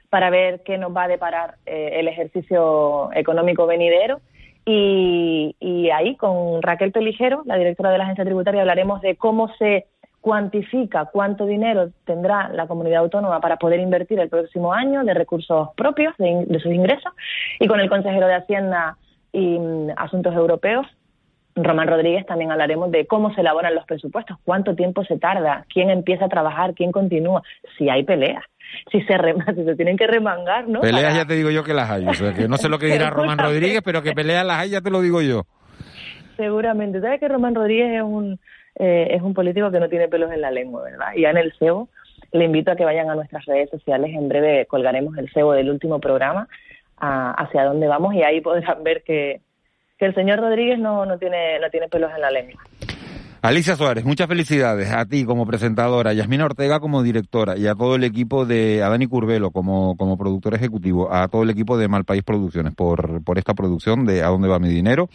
para 0.09 0.29
ver 0.29 0.61
qué 0.63 0.77
nos 0.77 0.95
va 0.95 1.03
a 1.03 1.07
deparar 1.07 1.55
eh, 1.65 1.91
el 1.99 2.07
ejercicio 2.07 3.09
económico 3.13 3.65
venidero. 3.65 4.19
Y, 4.65 5.55
y 5.59 5.89
ahí 5.91 6.15
con 6.17 6.61
Raquel 6.61 6.91
Peligero, 6.91 7.43
la 7.45 7.57
directora 7.57 7.89
de 7.89 7.97
la 7.97 8.03
agencia 8.03 8.25
tributaria, 8.25 8.61
hablaremos 8.61 9.01
de 9.01 9.15
cómo 9.15 9.47
se 9.55 9.85
cuantifica 10.19 11.05
cuánto 11.05 11.45
dinero 11.45 11.89
tendrá 12.05 12.49
la 12.49 12.67
comunidad 12.67 12.99
autónoma 12.99 13.39
para 13.39 13.55
poder 13.55 13.79
invertir 13.79 14.19
el 14.19 14.27
próximo 14.27 14.73
año 14.73 15.05
de 15.05 15.13
recursos 15.13 15.69
propios, 15.77 16.13
de, 16.17 16.27
in- 16.27 16.47
de 16.47 16.59
sus 16.59 16.73
ingresos, 16.73 17.13
y 17.59 17.67
con 17.67 17.79
el 17.79 17.87
consejero 17.87 18.27
de 18.27 18.33
Hacienda 18.35 18.97
y 19.31 19.57
mm, 19.57 19.91
Asuntos 19.95 20.33
Europeos, 20.35 20.85
Román 21.63 21.87
Rodríguez, 21.87 22.25
también 22.25 22.51
hablaremos 22.51 22.91
de 22.91 23.05
cómo 23.07 23.33
se 23.33 23.41
elaboran 23.41 23.73
los 23.75 23.85
presupuestos, 23.85 24.37
cuánto 24.43 24.75
tiempo 24.75 25.03
se 25.05 25.17
tarda, 25.17 25.65
quién 25.73 25.89
empieza 25.89 26.25
a 26.25 26.29
trabajar, 26.29 26.73
quién 26.73 26.91
continúa, 26.91 27.41
si 27.77 27.89
hay 27.89 28.03
peleas, 28.03 28.43
si 28.91 29.01
se, 29.01 29.13
si 29.55 29.63
se 29.65 29.75
tienen 29.75 29.97
que 29.97 30.07
remangar, 30.07 30.67
¿no? 30.67 30.81
Peleas 30.81 31.03
Para- 31.03 31.15
ya 31.15 31.25
te 31.25 31.33
digo 31.35 31.49
yo 31.49 31.63
que 31.63 31.73
las 31.73 31.89
hay. 31.89 32.07
O 32.07 32.13
sea, 32.13 32.33
que 32.33 32.47
no 32.47 32.57
sé 32.57 32.69
lo 32.69 32.79
que 32.79 32.87
dirá 32.87 33.09
Román 33.11 33.37
Rodríguez, 33.37 33.81
pero 33.83 34.01
que 34.01 34.13
peleas 34.13 34.45
las 34.45 34.59
hay 34.59 34.69
ya 34.71 34.81
te 34.81 34.89
lo 34.91 35.01
digo 35.01 35.21
yo. 35.21 35.43
Seguramente. 36.35 37.01
¿Sabes 37.01 37.19
que 37.19 37.27
Román 37.27 37.55
Rodríguez 37.55 37.95
es 37.95 38.01
un, 38.03 38.39
eh, 38.75 39.07
es 39.11 39.21
un 39.21 39.33
político 39.33 39.71
que 39.71 39.79
no 39.79 39.89
tiene 39.89 40.07
pelos 40.07 40.31
en 40.31 40.41
la 40.41 40.51
lengua, 40.51 40.83
verdad? 40.83 41.07
Y 41.15 41.21
ya 41.21 41.31
en 41.31 41.37
el 41.37 41.53
cebo 41.57 41.89
le 42.31 42.45
invito 42.45 42.71
a 42.71 42.75
que 42.75 42.85
vayan 42.85 43.09
a 43.09 43.15
nuestras 43.15 43.45
redes 43.45 43.69
sociales. 43.69 44.11
En 44.13 44.27
breve 44.29 44.65
colgaremos 44.67 45.17
el 45.17 45.31
cebo 45.31 45.53
del 45.53 45.69
último 45.69 45.99
programa 45.99 46.47
a- 46.97 47.31
hacia 47.31 47.63
dónde 47.63 47.87
vamos 47.87 48.13
y 48.13 48.21
ahí 48.23 48.41
podrán 48.41 48.83
ver 48.83 49.03
que, 49.03 49.41
que 49.97 50.05
el 50.05 50.15
señor 50.15 50.39
Rodríguez 50.39 50.79
no, 50.79 51.05
no, 51.05 51.17
tiene, 51.17 51.59
no 51.59 51.69
tiene 51.69 51.87
pelos 51.87 52.11
en 52.13 52.21
la 52.21 52.31
lengua. 52.31 52.61
Alicia 53.41 53.75
Suárez, 53.75 54.03
muchas 54.03 54.27
felicidades 54.27 54.91
a 54.91 55.05
ti 55.05 55.23
como 55.23 55.45
presentadora, 55.45 56.09
a 56.09 56.13
Yasmina 56.13 56.45
Ortega 56.45 56.79
como 56.79 57.03
directora 57.03 57.55
y 57.55 57.67
a 57.67 57.75
todo 57.75 57.95
el 57.95 58.03
equipo 58.03 58.45
de 58.45 58.83
a 58.83 58.89
Dani 58.89 59.07
Curvelo 59.07 59.51
como, 59.51 59.95
como 59.95 60.17
productor 60.17 60.55
ejecutivo, 60.55 61.13
a 61.13 61.27
todo 61.27 61.43
el 61.43 61.51
equipo 61.51 61.77
de 61.77 61.87
Malpaís 61.87 62.23
Producciones 62.23 62.73
por, 62.73 63.23
por 63.23 63.37
esta 63.37 63.53
producción 63.53 64.05
de 64.05 64.23
A 64.23 64.27
dónde 64.27 64.47
va 64.47 64.59
mi 64.59 64.69
dinero. 64.69 65.07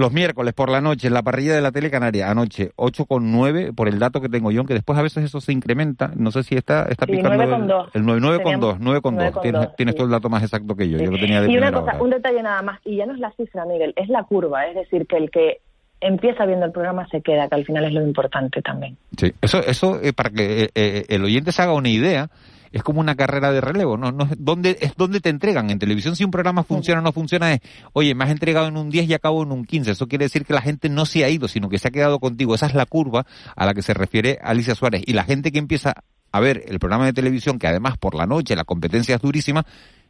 Los 0.00 0.12
miércoles 0.12 0.54
por 0.54 0.70
la 0.70 0.80
noche 0.80 1.08
en 1.08 1.12
la 1.14 1.22
parrilla 1.22 1.54
de 1.54 1.60
la 1.60 1.70
Tele 1.72 1.90
Canaria, 1.90 2.30
anoche 2.30 2.70
8,9 2.76 3.74
por 3.74 3.86
el 3.86 3.98
dato 3.98 4.20
que 4.22 4.30
tengo 4.30 4.50
yo, 4.50 4.60
aunque 4.60 4.72
después 4.72 4.98
a 4.98 5.02
veces 5.02 5.24
eso 5.24 5.40
se 5.42 5.52
incrementa, 5.52 6.10
no 6.16 6.30
sé 6.30 6.42
si 6.42 6.54
está, 6.56 6.84
está 6.84 7.04
Sí, 7.04 7.12
picando 7.12 7.44
9,2. 7.44 7.88
el, 7.92 8.00
el 8.02 8.06
9,2, 8.22 8.38
Teníamos 8.38 8.80
9,2, 8.80 9.42
tienes, 9.42 9.60
9,2, 9.62 9.76
tienes 9.76 9.92
sí. 9.92 9.96
todo 9.96 10.06
el 10.06 10.10
dato 10.12 10.28
más 10.30 10.42
exacto 10.42 10.74
que 10.74 10.88
yo, 10.88 10.96
yo 10.98 11.10
lo 11.10 11.18
tenía 11.18 11.42
de 11.42 11.52
Y 11.52 11.56
una 11.58 11.70
cosa, 11.70 11.92
hora. 11.92 12.02
un 12.02 12.10
detalle 12.10 12.42
nada 12.42 12.62
más, 12.62 12.80
y 12.86 12.96
ya 12.96 13.04
no 13.04 13.12
es 13.12 13.20
la 13.20 13.30
cifra, 13.32 13.66
Miguel, 13.66 13.92
es 13.96 14.08
la 14.08 14.22
curva, 14.24 14.66
es 14.66 14.74
decir, 14.74 15.06
que 15.06 15.16
el 15.18 15.30
que 15.30 15.58
empieza 16.00 16.46
viendo 16.46 16.64
el 16.64 16.72
programa 16.72 17.06
se 17.08 17.20
queda, 17.20 17.46
que 17.50 17.56
al 17.56 17.66
final 17.66 17.84
es 17.84 17.92
lo 17.92 18.00
importante 18.02 18.62
también. 18.62 18.96
Sí, 19.18 19.32
eso, 19.42 19.58
eso 19.58 20.00
eh, 20.02 20.14
para 20.14 20.30
que 20.30 20.62
eh, 20.62 20.70
eh, 20.74 21.04
el 21.10 21.22
oyente 21.24 21.52
se 21.52 21.60
haga 21.60 21.74
una 21.74 21.90
idea, 21.90 22.30
es 22.72 22.82
como 22.82 23.00
una 23.00 23.16
carrera 23.16 23.50
de 23.52 23.60
relevo, 23.60 23.96
¿no? 23.96 24.12
no 24.12 24.24
es, 24.24 24.30
¿dónde, 24.38 24.78
es 24.80 24.94
donde 24.96 25.20
te 25.20 25.28
entregan. 25.28 25.70
En 25.70 25.78
televisión, 25.78 26.16
si 26.16 26.24
un 26.24 26.30
programa 26.30 26.62
funciona 26.62 27.00
o 27.00 27.02
no 27.02 27.12
funciona, 27.12 27.52
es, 27.52 27.60
oye, 27.92 28.14
me 28.14 28.24
has 28.24 28.30
entregado 28.30 28.68
en 28.68 28.76
un 28.76 28.90
10 28.90 29.08
y 29.08 29.14
acabo 29.14 29.42
en 29.42 29.52
un 29.52 29.64
15. 29.64 29.90
Eso 29.90 30.06
quiere 30.06 30.26
decir 30.26 30.44
que 30.44 30.54
la 30.54 30.62
gente 30.62 30.88
no 30.88 31.06
se 31.06 31.24
ha 31.24 31.28
ido, 31.28 31.48
sino 31.48 31.68
que 31.68 31.78
se 31.78 31.88
ha 31.88 31.90
quedado 31.90 32.18
contigo. 32.20 32.54
Esa 32.54 32.66
es 32.66 32.74
la 32.74 32.86
curva 32.86 33.26
a 33.56 33.66
la 33.66 33.74
que 33.74 33.82
se 33.82 33.94
refiere 33.94 34.38
Alicia 34.42 34.74
Suárez. 34.74 35.02
Y 35.06 35.12
la 35.12 35.24
gente 35.24 35.50
que 35.52 35.58
empieza 35.58 35.94
a 36.32 36.40
ver 36.40 36.64
el 36.68 36.78
programa 36.78 37.06
de 37.06 37.12
televisión, 37.12 37.58
que 37.58 37.66
además 37.66 37.98
por 37.98 38.14
la 38.14 38.26
noche 38.26 38.54
la 38.54 38.64
competencia 38.64 39.16
es 39.16 39.22
durísima, 39.22 39.66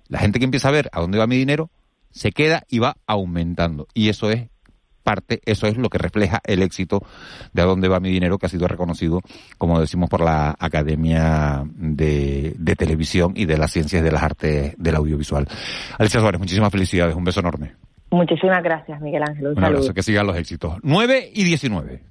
la 0.09 0.19
gente 0.19 0.39
que 0.39 0.45
empieza 0.45 0.69
a 0.69 0.73
ver 0.73 0.91
a 0.93 1.01
dónde 1.01 1.19
va 1.19 1.27
mi 1.27 1.37
dinero, 1.37 1.71
se 2.11 2.33
queda 2.33 2.65
y 2.69 2.79
va 2.79 2.97
aumentando. 3.07 3.87
Y 3.95 4.09
eso 4.09 4.31
es 4.31 4.49
parte, 5.03 5.41
eso 5.45 5.67
es 5.67 5.77
lo 5.77 5.89
que 5.89 5.99
refleja 5.99 6.41
el 6.45 6.63
éxito 6.63 7.03
de 7.53 7.63
a 7.63 7.65
dónde 7.65 7.89
va 7.89 8.01
mi 8.01 8.11
dinero, 8.11 8.39
que 8.39 8.47
ha 8.47 8.49
sido 8.49 8.69
reconocido, 8.69 9.21
como 9.59 9.81
decimos, 9.81 10.09
por 10.09 10.21
la 10.21 10.55
Academia 10.59 11.63
de, 11.75 12.55
de 12.59 12.77
Televisión 12.77 13.33
y 13.37 13.45
de 13.47 13.59
las 13.59 13.73
Ciencias 13.73 14.03
de 14.03 14.13
las 14.13 14.23
Artes 14.23 14.75
del 14.79 14.95
Audiovisual. 14.97 15.47
Alicia 15.99 16.21
Suárez, 16.21 16.39
muchísimas 16.41 16.71
felicidades, 16.71 17.15
un 17.17 17.25
beso 17.25 17.41
enorme. 17.41 17.75
Muchísimas 18.13 18.63
gracias, 18.63 19.01
Miguel 19.01 19.23
Ángel. 19.23 19.47
Un, 19.49 19.53
Un 19.59 19.65
abrazo, 19.65 19.83
saludo. 19.85 19.95
que 19.95 20.03
sigan 20.03 20.27
los 20.27 20.37
éxitos. 20.37 20.75
9 20.83 21.31
y 21.33 21.45
19. 21.45 22.03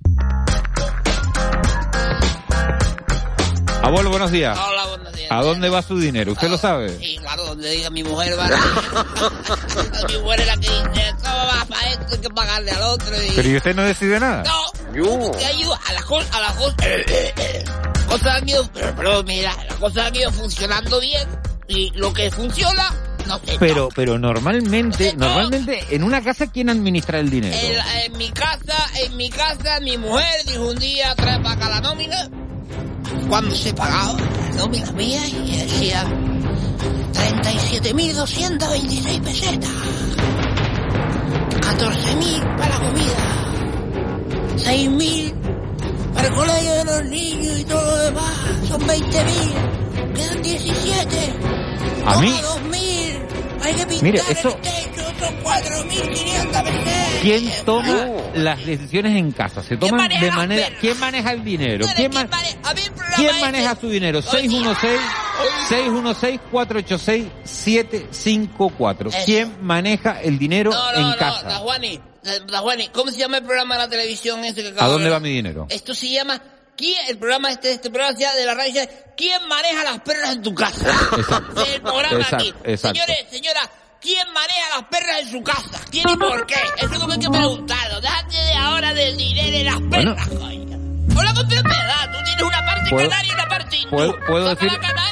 Abuelo, 3.84 4.10
buenos 4.10 4.32
días. 4.32 4.58
Hola, 4.58 4.88
buenos 4.88 5.14
días. 5.14 5.32
¿A 5.32 5.42
dónde 5.42 5.70
va 5.70 5.82
su 5.82 5.98
dinero? 5.98 6.34
¿Usted 6.34 6.50
lo 6.50 6.58
sabe? 6.58 6.90
Sí, 6.90 7.18
claro, 7.20 7.46
donde 7.46 7.70
diga 7.72 7.90
mi 7.90 8.04
mujer 8.04 8.34
va. 8.38 8.48
mi 10.08 10.18
mujer 10.18 10.40
es 10.42 10.48
la 10.48 10.54
que 10.54 10.70
dice, 10.70 11.14
¿cómo 11.22 11.38
va 11.38 11.66
para 11.68 11.90
esto? 11.90 12.06
Hay 12.12 12.18
que 12.20 12.30
pagarle 12.30 12.72
al 12.72 12.84
otro. 12.84 13.24
Y... 13.24 13.32
Pero 13.36 13.50
¿y 13.50 13.58
usted 13.58 13.76
no 13.76 13.84
decide 13.84 14.20
nada? 14.20 14.44
No, 14.44 15.32
te 15.32 15.46
ayuda 15.46 15.80
a 15.88 15.94
las 15.94 16.06
cosas, 16.06 16.36
a 16.36 16.40
las 16.42 16.54
cosas. 16.54 16.76
cosas 18.08 18.28
han 18.28 18.50
ido, 18.50 18.70
pero, 18.74 18.96
pero 18.96 19.24
mira, 19.24 19.54
las 19.68 19.76
cosas 19.76 20.08
han 20.08 20.16
ido 20.16 20.32
funcionando 20.32 21.00
bien 21.00 21.28
y 21.68 21.92
lo 21.92 22.12
que 22.14 22.32
funciona, 22.32 22.94
no 23.28 23.38
sé. 23.38 23.58
Pero, 23.60 23.90
pero 23.96 24.18
normalmente, 24.18 25.14
normalmente, 25.16 25.86
en 25.92 26.04
una 26.04 26.22
casa, 26.24 26.48
¿quién 26.48 26.70
administra 26.70 27.20
el 27.20 27.30
dinero? 27.30 27.56
En, 27.56 28.12
en 28.12 28.18
mi 28.18 28.30
casa, 28.32 28.88
en 29.04 29.16
mi 29.16 29.30
casa, 29.30 29.80
mi 29.82 29.98
mujer 29.98 30.46
dijo 30.46 30.68
un 30.68 30.80
día, 30.80 31.14
trae 31.16 31.40
para 31.42 31.56
acá 31.56 31.70
la 31.70 31.82
nómina. 31.82 32.30
Cuando 33.28 33.56
se 33.56 33.74
pagaba, 33.74 34.20
nómina 34.56 34.92
mía 34.92 35.22
y 35.28 35.58
decía 35.58 36.06
37.226 37.82 39.22
pesetas. 39.24 39.70
14.000 41.62 42.58
para 42.58 42.70
la 42.70 42.80
comida. 42.80 43.16
6.000 44.58 45.34
para 46.14 46.28
el 46.28 46.34
colegio 46.34 46.74
de 46.74 46.86
los 46.86 47.04
niños 47.06 47.60
y 47.60 47.64
todo 47.64 47.82
lo 47.86 47.98
demás. 48.04 48.34
Son 48.68 48.82
20.000. 48.82 50.14
Quedan 50.14 50.42
17. 50.42 51.34
A 52.06 52.18
mí, 52.20 52.34
Toma 52.42 52.68
2.000. 52.70 53.20
Hay 53.62 53.74
que 53.74 53.86
pintar 53.88 54.04
Mire, 54.04 54.22
eso- 54.30 54.50
el 54.50 54.62
techo, 54.62 55.08
otros 55.10 55.32
4.500 55.44 56.64
pesetas. 56.64 57.00
¿quién 57.22 57.52
toma 57.66 58.08
las 58.36 58.66
decisiones 58.66 59.18
en 59.18 59.32
casa? 59.32 59.62
Se 59.64 59.76
toman 59.78 60.10
de 60.10 60.32
manera... 60.32 60.68
¿Quién 60.80 60.98
maneja 61.00 61.32
el 61.34 61.44
dinero? 61.44 61.86
¿Quién, 61.96 62.14
ma- 62.14 62.28
¿Quién 63.16 63.40
maneja 63.42 63.76
su 63.80 63.90
dinero? 63.90 64.22
616 64.22 65.00
616 65.68 66.40
486 66.52 67.28
754. 67.44 69.10
Eso. 69.10 69.18
¿Quién 69.26 69.58
maneja 69.62 70.22
el 70.22 70.38
dinero 70.40 70.72
No, 70.72 70.92
no, 70.92 70.98
en 71.00 71.10
no, 71.12 71.18
casa? 71.18 71.44
Da 71.48 71.56
Juani, 71.58 72.00
da- 72.24 72.40
da 72.40 72.60
Juani, 72.60 72.88
¿cómo 72.90 73.12
se 73.12 73.18
llama 73.18 73.38
el 73.38 73.44
programa 73.44 73.76
de 73.76 73.82
la 73.84 73.90
televisión 73.90 74.44
ese 74.44 74.62
que 74.64 74.70
acabo 74.70 74.82
¿A 74.84 74.86
de 74.88 74.92
dónde 74.94 75.10
ver? 75.10 75.14
va 75.16 75.20
mi 75.20 75.30
dinero? 75.30 75.68
Esto 75.70 75.94
se 75.94 76.10
llama 76.10 76.42
¿Quién? 76.76 77.08
El 77.10 77.18
programa 77.18 77.52
este, 77.52 77.72
este 77.74 77.90
programa 77.90 78.16
se 78.18 78.24
llama 78.24 78.36
de 78.38 78.46
la 78.46 78.54
radio 78.54 78.82
¿Quién 79.18 79.48
maneja 79.48 79.84
las 79.84 80.00
perras 80.00 80.32
en 80.34 80.42
tu 80.42 80.54
casa? 80.56 80.88
Exacto. 81.18 81.62
Es 81.64 81.70
el 81.76 81.82
programa 81.82 82.20
Exacto, 82.20 82.36
aquí. 82.38 82.54
exacto. 82.66 83.00
Señores, 83.02 83.26
señora, 83.30 83.62
¿quién 84.02 84.32
maneja 84.34 84.78
las 84.78 84.84
perras 84.88 85.20
en 85.22 85.32
su 85.32 85.44
casa? 85.44 85.80
¿Quién 85.92 86.08
y 86.10 86.16
por 86.18 86.46
qué? 86.46 86.56
Eso 86.78 86.94
es 86.94 87.00
lo 87.00 87.08
que 87.08 87.14
hay 87.14 87.20
que 87.20 87.30
preguntarlo. 87.30 88.00
Déjate 88.02 88.36
de 88.38 88.54
ahora 88.54 88.94
del 88.94 89.18
dinero 89.18 89.52
de 89.58 89.64
las 89.66 89.80
Bueno. 89.82 90.16
perras, 90.16 90.30
coño. 90.30 90.70
Habla 91.18 91.34
con 91.34 91.48
propiedad. 91.50 92.12
Tú 92.14 92.24
tienes 92.24 92.44
una 92.44 92.66
parte 92.66 92.90
¿Puedo- 92.92 93.10
canaria 93.10 93.30
y 93.30 93.34
una 93.34 93.48
parte. 93.50 93.59
¿Puedo, 93.90 94.16
puedo 94.28 94.50
decir, 94.50 94.70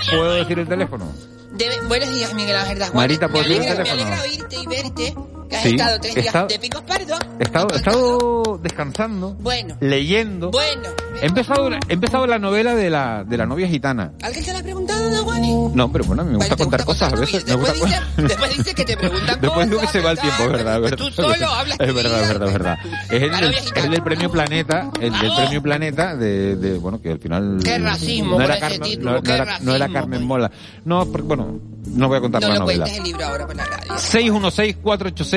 ¿Puedo 0.09 0.33
decir 0.33 0.59
el 0.59 0.67
teléfono? 0.67 1.11
Debe- 1.51 1.81
buenos 1.87 2.13
días, 2.13 2.33
Miguel 2.33 2.55
Ángel. 2.55 2.79
Marita, 2.93 3.27
me 3.27 3.31
¿puedo 3.33 3.43
decir 3.47 3.61
el 3.63 3.69
alegra, 3.69 3.83
me 3.83 3.89
teléfono? 3.89 4.13
alegra 4.15 4.23
oírte 4.23 4.55
y 4.55 4.67
verte. 4.67 5.15
Que 5.49 5.55
has 5.55 5.63
Sí, 5.63 5.69
estado 5.75 5.99
tres 5.99 6.11
he 6.11 6.21
días 6.21 6.25
estado- 6.27 6.47
de 6.47 6.59
picos 6.59 6.81
pardos. 6.81 7.19
He 7.39 7.43
estado, 7.43 7.67
he 7.73 7.75
estado 7.77 8.59
descansando, 8.61 9.33
Bueno, 9.39 9.77
leyendo. 9.79 10.51
bueno. 10.51 10.89
He 11.21 11.25
empezado, 11.25 11.69
he 11.71 11.93
empezado 11.93 12.27
la 12.27 12.37
novela 12.37 12.75
de 12.75 12.89
la, 12.91 13.23
de 13.23 13.37
la 13.37 13.45
novia 13.47 13.67
gitana. 13.67 14.11
¿Alguien 14.21 14.45
te 14.45 14.51
lo 14.53 14.59
ha 14.59 14.61
preguntado, 14.61 15.09
da 15.09 15.17
Juani? 15.19 15.69
No, 15.73 15.91
pero 15.91 16.03
bueno, 16.05 16.23
me 16.23 16.35
gusta 16.35 16.55
contar 16.55 16.85
cosas 16.85 17.11
a 17.11 17.15
veces. 17.15 17.43
Me 17.47 17.55
gusta 17.55 17.71
Después 17.73 17.91
dice, 17.91 18.21
después 18.27 18.57
dice 18.57 18.75
que 18.75 18.85
te 18.85 18.97
preguntan 18.97 19.41
Después 19.41 19.67
digo 19.67 19.79
que 19.81 19.85
cosas, 19.87 20.01
se 20.01 20.05
va 20.05 20.11
el 20.11 20.19
tiempo, 20.19 20.43
es 20.43 20.51
verdad, 20.51 20.79
verdad. 20.81 20.97
Tú 20.97 21.09
solo 21.09 21.47
hablas 21.47 21.77
Es 21.79 21.93
verdad, 21.93 22.21
es 22.21 22.27
verdad, 22.27 22.51
verdad. 22.51 22.77
Es 23.09 23.21
el, 23.23 23.31
La 23.31 23.41
del- 23.41 23.53
es 23.55 23.71
el 23.75 23.89
del 23.91 24.03
premio 24.03 24.29
Planeta, 24.31 24.91
el 25.01 25.11
del 25.19 25.31
premio 25.35 25.61
Planeta 25.63 26.15
de, 26.15 26.55
de, 26.55 26.77
bueno, 26.77 27.01
que 27.01 27.09
al 27.11 27.19
final... 27.19 27.59
Qué 27.63 27.79
racismo 27.79 28.37
no 28.37 28.45
era, 28.45 28.59
Carmen, 28.59 28.81
título, 28.81 29.11
no, 29.13 29.21
no 29.21 29.33
era, 29.33 29.45
no 29.61 29.75
era 29.75 29.85
racismo, 29.87 29.93
Carmen 30.01 30.23
Mola. 30.23 30.51
No, 30.85 31.05
porque, 31.07 31.27
bueno, 31.27 31.59
no 31.87 32.07
voy 32.09 32.17
a 32.17 32.21
contar 32.21 32.41
No 32.43 32.47
la 32.49 32.53
lo 32.55 32.59
novela. 32.61 32.83
cuentes 32.85 32.97
el 32.99 33.03
libro 33.11 33.25
ahora 33.25 33.47
por 33.47 33.55
la 33.55 33.65
radio. 33.65 33.93
616-486-754. 33.95 35.27
Me 35.27 35.36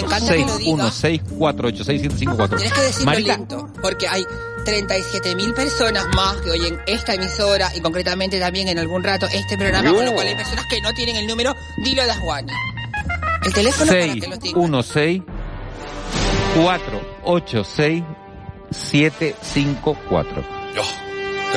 encanta 0.00 0.34
que 0.34 0.44
lo 0.44 0.58
digas. 0.58 1.04
616-486-754. 1.04 2.56
Tienes 2.56 2.72
que 2.72 2.80
decirlo 2.80 3.06
Marita, 3.06 3.36
lento, 3.36 3.68
porque 3.82 4.08
hay 4.08 4.24
37.000 4.64 5.54
personas 5.54 6.06
más 6.14 6.36
que 6.38 6.50
oyen 6.50 6.78
esta 6.86 7.14
emisora 7.14 7.70
y 7.74 7.80
concretamente 7.80 8.40
también 8.40 8.68
en 8.68 8.78
algún 8.78 9.04
rato 9.04 9.26
este 9.26 9.56
programa, 9.56 9.92
con 9.92 10.04
lo 10.04 10.12
cual 10.12 10.26
hay 10.26 10.34
personas 10.34 10.64
que 10.68 10.80
no 10.80 10.92
tienen 10.92 11.16
el 11.16 11.26
número. 11.26 11.54
Dilo 11.84 12.02
a 12.02 12.14
Juani. 12.14 12.52
El 13.44 13.52
teléfono 13.52 13.92
para 13.92 14.14
que 14.14 14.26
lo 14.26 14.38
tengan. 14.38 14.84
616 14.84 15.22
486 16.56 18.02
754. 18.70 21.05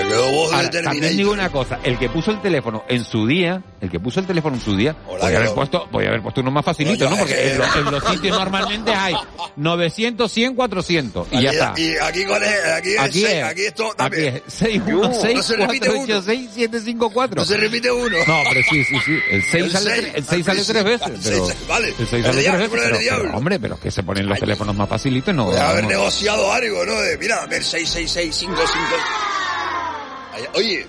Te 0.02 0.08
quedó 0.08 0.32
voz 0.32 0.50
de 0.50 0.56
Ahora, 0.56 0.70
Terminator. 0.70 0.84
también 0.94 1.18
digo 1.18 1.32
una 1.32 1.50
cosa, 1.52 1.80
el 1.84 1.98
que 2.00 2.10
puso 2.10 2.32
el 2.32 2.42
teléfono 2.42 2.84
en 2.88 3.04
su 3.06 3.26
día, 3.28 3.62
el 3.82 3.90
que 3.90 4.00
puso 4.00 4.20
el 4.20 4.26
teléfono 4.26 4.56
en 4.56 4.62
su 4.62 4.76
día, 4.76 4.94
podía 4.94 5.26
haber 5.38 5.46
yo- 5.46 5.56
puesto, 5.56 5.88
podía 5.90 6.10
haber 6.10 6.22
puesto 6.22 6.42
uno 6.42 6.52
más 6.52 6.66
facilito, 6.66 7.10
No, 7.10 7.18
Porque 7.18 7.52
en, 7.52 7.58
lo- 7.58 7.66
en 7.76 7.92
los 7.92 8.04
sitios 8.06 8.38
normalmente 8.40 8.92
hay 8.94 9.16
900, 9.56 10.32
100, 10.32 10.56
400 10.56 11.28
y 11.32 11.42
ya 11.42 11.52
está. 11.52 11.74
Y 11.78 11.96
aquí 11.98 12.24
con 12.26 12.42
el, 12.44 12.72
aquí 12.74 12.90
es, 12.94 13.00
Aquí 13.00 13.22
seis, 13.22 13.34
es, 13.34 13.44
aquí 13.44 13.62
es 13.62 13.74
todo 13.74 13.88
aquí 13.90 13.98
también. 13.98 14.36
es 14.48 14.54
616 14.54 15.36
No 15.36 15.44
se 15.44 15.56
repite 15.58 15.90
uno. 15.90 15.98
486 16.08 16.50
754. 16.54 17.36
No 17.42 17.46
se 17.46 17.58
repite 17.58 17.92
uno. 17.92 18.18
No, 18.28 18.38
pero 18.50 18.62
sí, 18.70 18.84
sí, 18.84 18.96
sí. 19.06 19.20
El 19.32 19.44
6 19.44 19.54
El 19.66 19.72
sale, 19.72 19.90
seis, 19.92 20.04
tre- 20.06 20.12
el 20.16 20.24
seis 20.26 20.48
al 20.50 20.56
sale 20.58 20.66
tres 20.66 20.84
principio. 20.84 20.84
veces. 20.84 21.08
El 21.26 21.32
Pero, 21.34 21.46
seis, 21.48 21.68
vale. 21.68 21.88
El 21.90 21.96
6 21.96 22.14
El 22.14 22.24
sale 22.24 22.42
diablo, 22.42 22.60
tres 22.60 22.72
veces. 22.72 22.90
número 22.92 23.00
Pero, 23.10 23.22
pero, 23.24 23.38
hombre, 23.38 23.60
pero 23.60 23.76
es 23.76 23.82
que 23.82 23.92
se 23.92 24.04
ponen 24.04 24.28
los 24.28 24.40
teléfonos 24.40 24.76
más 24.76 24.90
facilitos 24.90 25.34
no. 25.36 25.46
Puede 25.46 25.60
haber 25.60 25.86
negociado 25.86 26.52
algo, 26.52 26.86
¿no? 26.86 26.94
De, 27.00 27.18
mira, 27.18 27.44
a 27.44 27.48
ver, 27.48 27.64
66655. 27.64 29.39
Oye, 30.56 30.86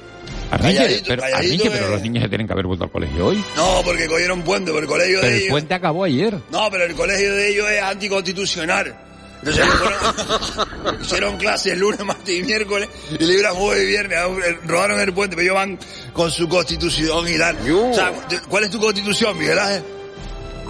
calladito, 0.50 1.04
pero, 1.08 1.22
calladito, 1.22 1.64
pero 1.70 1.86
eh. 1.86 1.90
los 1.90 2.02
niños 2.02 2.22
se 2.22 2.28
tienen 2.28 2.46
que 2.46 2.52
haber 2.52 2.66
vuelto 2.66 2.84
al 2.84 2.90
colegio 2.90 3.26
hoy. 3.26 3.44
no, 3.56 3.82
porque 3.84 4.06
cogieron 4.06 4.42
puente 4.42 4.72
por 4.72 4.82
el 4.82 4.88
colegio 4.88 5.18
Pero 5.20 5.28
de 5.30 5.36
el 5.36 5.42
ellos. 5.42 5.50
puente 5.52 5.74
acabó 5.74 6.04
ayer. 6.04 6.38
No, 6.50 6.68
pero 6.70 6.84
el 6.84 6.94
colegio 6.94 7.34
de 7.34 7.50
ellos 7.50 7.70
es 7.70 7.82
anticonstitucional. 7.82 8.96
Entonces 9.42 9.64
fueron- 9.66 11.00
hicieron 11.02 11.36
clases 11.38 11.78
lunes, 11.78 12.04
martes 12.04 12.38
y 12.38 12.42
miércoles 12.42 12.88
y 13.18 13.24
libran 13.24 13.54
jueves 13.54 13.84
y 13.84 13.86
viernes. 13.86 14.18
Eh, 14.18 14.58
Robaron 14.66 15.00
el 15.00 15.12
puente, 15.14 15.34
pero 15.34 15.44
ellos 15.46 15.54
van 15.54 15.78
con 16.12 16.30
su 16.30 16.46
constitución 16.48 17.26
y 17.26 17.38
tal. 17.38 17.56
O 17.72 17.94
sea, 17.94 18.12
¿cuál 18.48 18.64
es 18.64 18.70
tu 18.70 18.78
constitución, 18.78 19.38
Miguel 19.38 19.58
Ángel? 19.58 19.82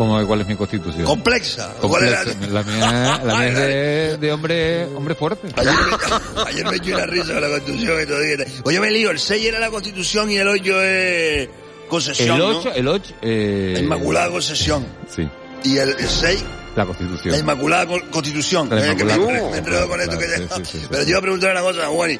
¿Cómo, 0.00 0.26
¿Cuál 0.26 0.40
es 0.40 0.46
mi 0.46 0.56
constitución? 0.56 1.04
Complexa. 1.04 1.74
Complexa. 1.78 2.24
La 2.50 2.62
mía, 2.62 3.20
la 3.22 3.34
mía 3.36 3.48
es 3.48 3.54
de, 3.54 4.16
de 4.16 4.32
hombre, 4.32 4.86
hombre 4.96 5.14
fuerte. 5.14 5.48
Ayer 5.56 5.74
me, 5.74 6.42
ayer 6.48 6.64
me 6.70 6.76
eché 6.76 6.94
una 6.94 7.04
risa 7.04 7.34
con 7.34 7.42
la 7.42 7.48
constitución 7.50 8.00
y 8.02 8.06
todo. 8.06 8.18
Oye, 8.64 8.80
me 8.80 8.90
lío, 8.90 9.10
el 9.10 9.18
6 9.18 9.44
era 9.44 9.58
la 9.58 9.68
constitución 9.68 10.30
y 10.30 10.36
el 10.38 10.48
8 10.48 10.82
es 10.82 11.48
concesión, 11.86 12.30
El 12.36 12.38
¿no? 12.38 12.58
8, 12.60 12.72
el 12.76 12.88
8, 12.88 13.14
eh, 13.20 13.70
La 13.74 13.80
Inmaculada 13.80 14.30
Concesión. 14.30 14.86
Sí, 15.14 15.28
Y 15.64 15.76
el, 15.76 15.90
el 15.90 16.08
6, 16.08 16.44
la 16.76 16.86
constitución. 16.86 17.32
la 17.32 17.38
Inmaculada 17.38 17.86
Con- 17.86 18.00
Constitución. 18.08 18.68
La 18.70 18.78
Eh, 18.92 18.96
que 18.96 19.04
me, 19.04 19.12
Inmaculada 19.12 19.50
me 19.50 19.58
enredo 19.58 19.86
con 19.86 20.00
esto 20.00 20.16
Claro, 20.16 20.32
que 20.34 20.40
ya- 20.48 20.56
sí, 20.56 20.62
sí, 20.64 20.78
sí. 20.80 20.86
Pero 20.90 21.04
te 21.04 21.10
iba 21.10 21.18
a 21.18 21.22
preguntar 21.22 21.50
una 21.52 21.60
cosa, 21.60 21.86
Juani. 21.88 22.18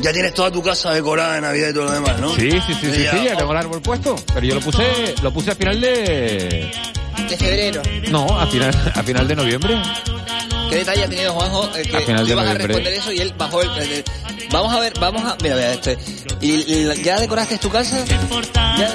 Ya 0.00 0.12
tienes 0.12 0.32
toda 0.34 0.52
tu 0.52 0.62
casa 0.62 0.92
decorada 0.92 1.34
de 1.34 1.40
Navidad 1.40 1.70
y 1.70 1.72
todo 1.74 1.84
lo 1.86 1.90
demás, 1.90 2.20
¿no? 2.20 2.32
Sí, 2.36 2.48
sí, 2.52 2.60
sí, 2.80 2.90
sí, 2.94 3.02
Ya. 3.02 3.10
sí, 3.10 3.24
ya 3.24 3.36
tengo 3.36 3.50
el 3.50 3.58
árbol 3.58 3.82
puesto. 3.82 4.14
Pero 4.32 4.46
yo 4.46 4.54
lo 4.54 4.60
puse, 4.60 4.84
lo 5.20 5.32
puse 5.32 5.50
a 5.50 5.54
final 5.56 5.80
de... 5.80 6.70
De 7.28 7.36
febrero. 7.36 7.82
No, 8.10 8.26
a 8.38 8.46
final, 8.46 8.92
a 8.94 9.02
final 9.02 9.28
de 9.28 9.36
noviembre. 9.36 9.80
¿Qué 10.70 10.76
detalle 10.76 11.04
ha 11.04 11.08
tenido 11.08 11.32
Juanjo? 11.32 11.64
Eh, 11.76 11.82
que 11.82 11.96
A 11.96 12.00
final 12.00 12.20
tú 12.22 12.26
de 12.26 12.32
ibas 12.32 12.44
a 12.44 12.48
noviembre. 12.52 12.66
responder 12.66 12.92
eso 12.94 13.12
y 13.12 13.18
él 13.20 13.34
bajó 13.36 13.62
el... 13.62 13.70
el- 13.78 14.04
Vamos 14.50 14.72
a 14.74 14.80
ver, 14.80 14.92
vamos 14.98 15.22
a... 15.24 15.36
Mira, 15.42 15.56
mira, 15.56 15.72
este... 15.72 15.98
¿Y, 16.40 16.50
y 16.74 17.02
ya 17.02 17.18
decoraste 17.20 17.58
tu 17.58 17.68
casa? 17.70 18.02
Ya- 18.78 18.94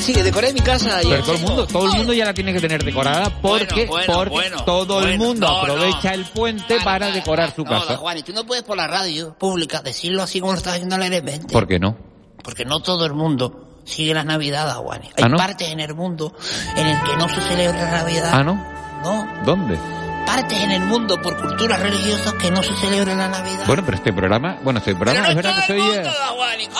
Sí, 0.00 0.12
decoré 0.12 0.52
mi 0.52 0.60
casa 0.60 0.98
ayer. 0.98 1.12
Pero 1.12 1.22
todo 1.24 1.34
el 1.36 1.42
mundo, 1.42 1.66
todo 1.66 1.86
el 1.86 1.96
mundo 1.96 2.12
ya 2.12 2.26
la 2.26 2.34
tiene 2.34 2.52
que 2.52 2.60
tener 2.60 2.84
decorada 2.84 3.30
porque, 3.40 3.86
Bueno, 3.86 4.06
bueno, 4.06 4.14
porque 4.14 4.30
bueno, 4.30 4.64
todo 4.64 5.02
el 5.02 5.18
mundo 5.18 5.46
no, 5.46 5.58
aprovecha 5.60 6.12
el 6.12 6.24
puente 6.26 6.76
para 6.84 7.10
decorar 7.10 7.54
su 7.54 7.64
No, 7.64 7.70
casa. 7.70 7.96
Juan, 7.96 8.18
y 8.18 8.22
tú 8.22 8.32
no 8.34 8.44
puedes 8.44 8.64
por 8.64 8.76
la 8.76 8.86
radio 8.86 9.34
pública 9.38 9.80
decirlo 9.80 10.22
así 10.22 10.40
como 10.40 10.52
lo 10.52 10.58
estás 10.58 10.74
haciendo 10.74 10.96
alegremente. 10.96 11.50
¿Por 11.52 11.66
qué 11.66 11.78
no? 11.78 11.96
Porque 12.42 12.64
no 12.66 12.80
todo 12.80 13.06
el 13.06 13.14
mundo 13.14 13.73
sigue 13.84 14.14
las 14.14 14.24
navidades, 14.24 14.74
Juan. 14.74 15.02
Hay 15.02 15.24
¿Ah, 15.24 15.28
no? 15.28 15.36
partes 15.36 15.68
en 15.68 15.80
el 15.80 15.94
mundo 15.94 16.34
en 16.76 16.86
el 16.86 17.02
que 17.02 17.16
no 17.16 17.28
se 17.28 17.40
celebra 17.42 17.82
la 17.82 17.90
Navidad. 17.90 18.30
Ah, 18.32 18.42
¿no? 18.42 18.54
No, 19.02 19.28
¿Dónde? 19.44 19.78
partes 20.26 20.58
en 20.62 20.70
el 20.70 20.80
mundo 20.80 21.20
por 21.20 21.36
culturas 21.36 21.78
religiosas 21.80 22.32
que 22.34 22.50
no 22.50 22.62
se 22.62 22.74
celebra 22.76 23.14
la 23.14 23.28
Navidad. 23.28 23.64
Bueno, 23.66 23.82
pero 23.84 23.96
este 23.98 24.10
programa, 24.12 24.56
bueno, 24.62 24.78
este 24.78 24.94
programa 24.94 25.20
Pero 25.26 25.30
es 25.30 25.36
no 25.36 25.42
verdad 25.42 25.60
que 25.60 25.66
todo 25.66 25.76
el 25.76 25.82
oye... 25.82 25.94
mundo. 26.00 26.10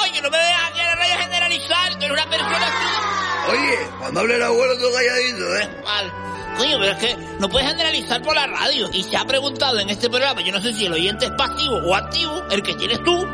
Oye, 0.03 0.23
no 0.23 0.31
me 0.31 0.39
dejas 0.39 0.71
aquí 0.71 0.81
en 0.81 0.87
la 0.87 0.95
radio 0.95 1.15
generalizar, 1.19 1.91
tú 1.93 2.05
eres 2.05 2.11
una 2.13 2.31
persona 2.31 2.57
así. 2.67 3.53
Oye, 3.53 3.79
cuando 4.01 4.21
hable 4.21 4.37
el 4.37 4.43
abuelo 4.43 4.79
todo 4.79 4.91
calladito, 4.95 5.57
¿eh? 5.57 5.83
Mal. 5.85 6.13
Coño, 6.57 6.79
pero 6.79 6.93
es 6.93 6.99
que 6.99 7.17
no 7.39 7.49
puedes 7.51 7.69
generalizar 7.69 8.23
por 8.23 8.35
la 8.35 8.47
radio. 8.47 8.89
Y 8.95 9.03
se 9.03 9.17
ha 9.17 9.25
preguntado 9.27 9.79
en 9.79 9.91
este 9.91 10.09
programa, 10.09 10.41
yo 10.41 10.53
no 10.53 10.61
sé 10.63 10.73
si 10.73 10.87
el 10.87 10.93
oyente 10.95 11.27
es 11.27 11.33
pasivo 11.33 11.77
o 11.85 11.95
activo, 11.95 12.43
el 12.51 12.63
que 12.63 12.75
tienes 12.75 13.03
tú, 13.03 13.29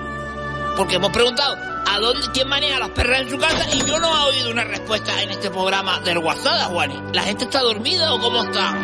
porque 0.77 0.97
hemos 0.97 1.11
preguntado 1.13 1.57
a 1.95 1.99
dónde, 1.99 2.27
quién 2.33 2.49
maneja 2.49 2.79
las 2.79 2.91
perras 2.91 3.23
en 3.23 3.31
su 3.31 3.39
casa 3.39 3.67
y 3.75 3.85
yo 3.87 3.99
no 3.99 4.09
he 4.09 4.31
oído 4.31 4.51
una 4.51 4.65
respuesta 4.65 5.23
en 5.23 5.31
este 5.31 5.51
programa 5.51 6.01
del 6.01 6.19
WhatsApp, 6.19 6.71
Juani. 6.73 6.99
¿La 7.13 7.23
gente 7.23 7.45
está 7.45 7.61
dormida 7.61 8.13
o 8.15 8.21
cómo 8.21 8.43
está? 8.45 8.75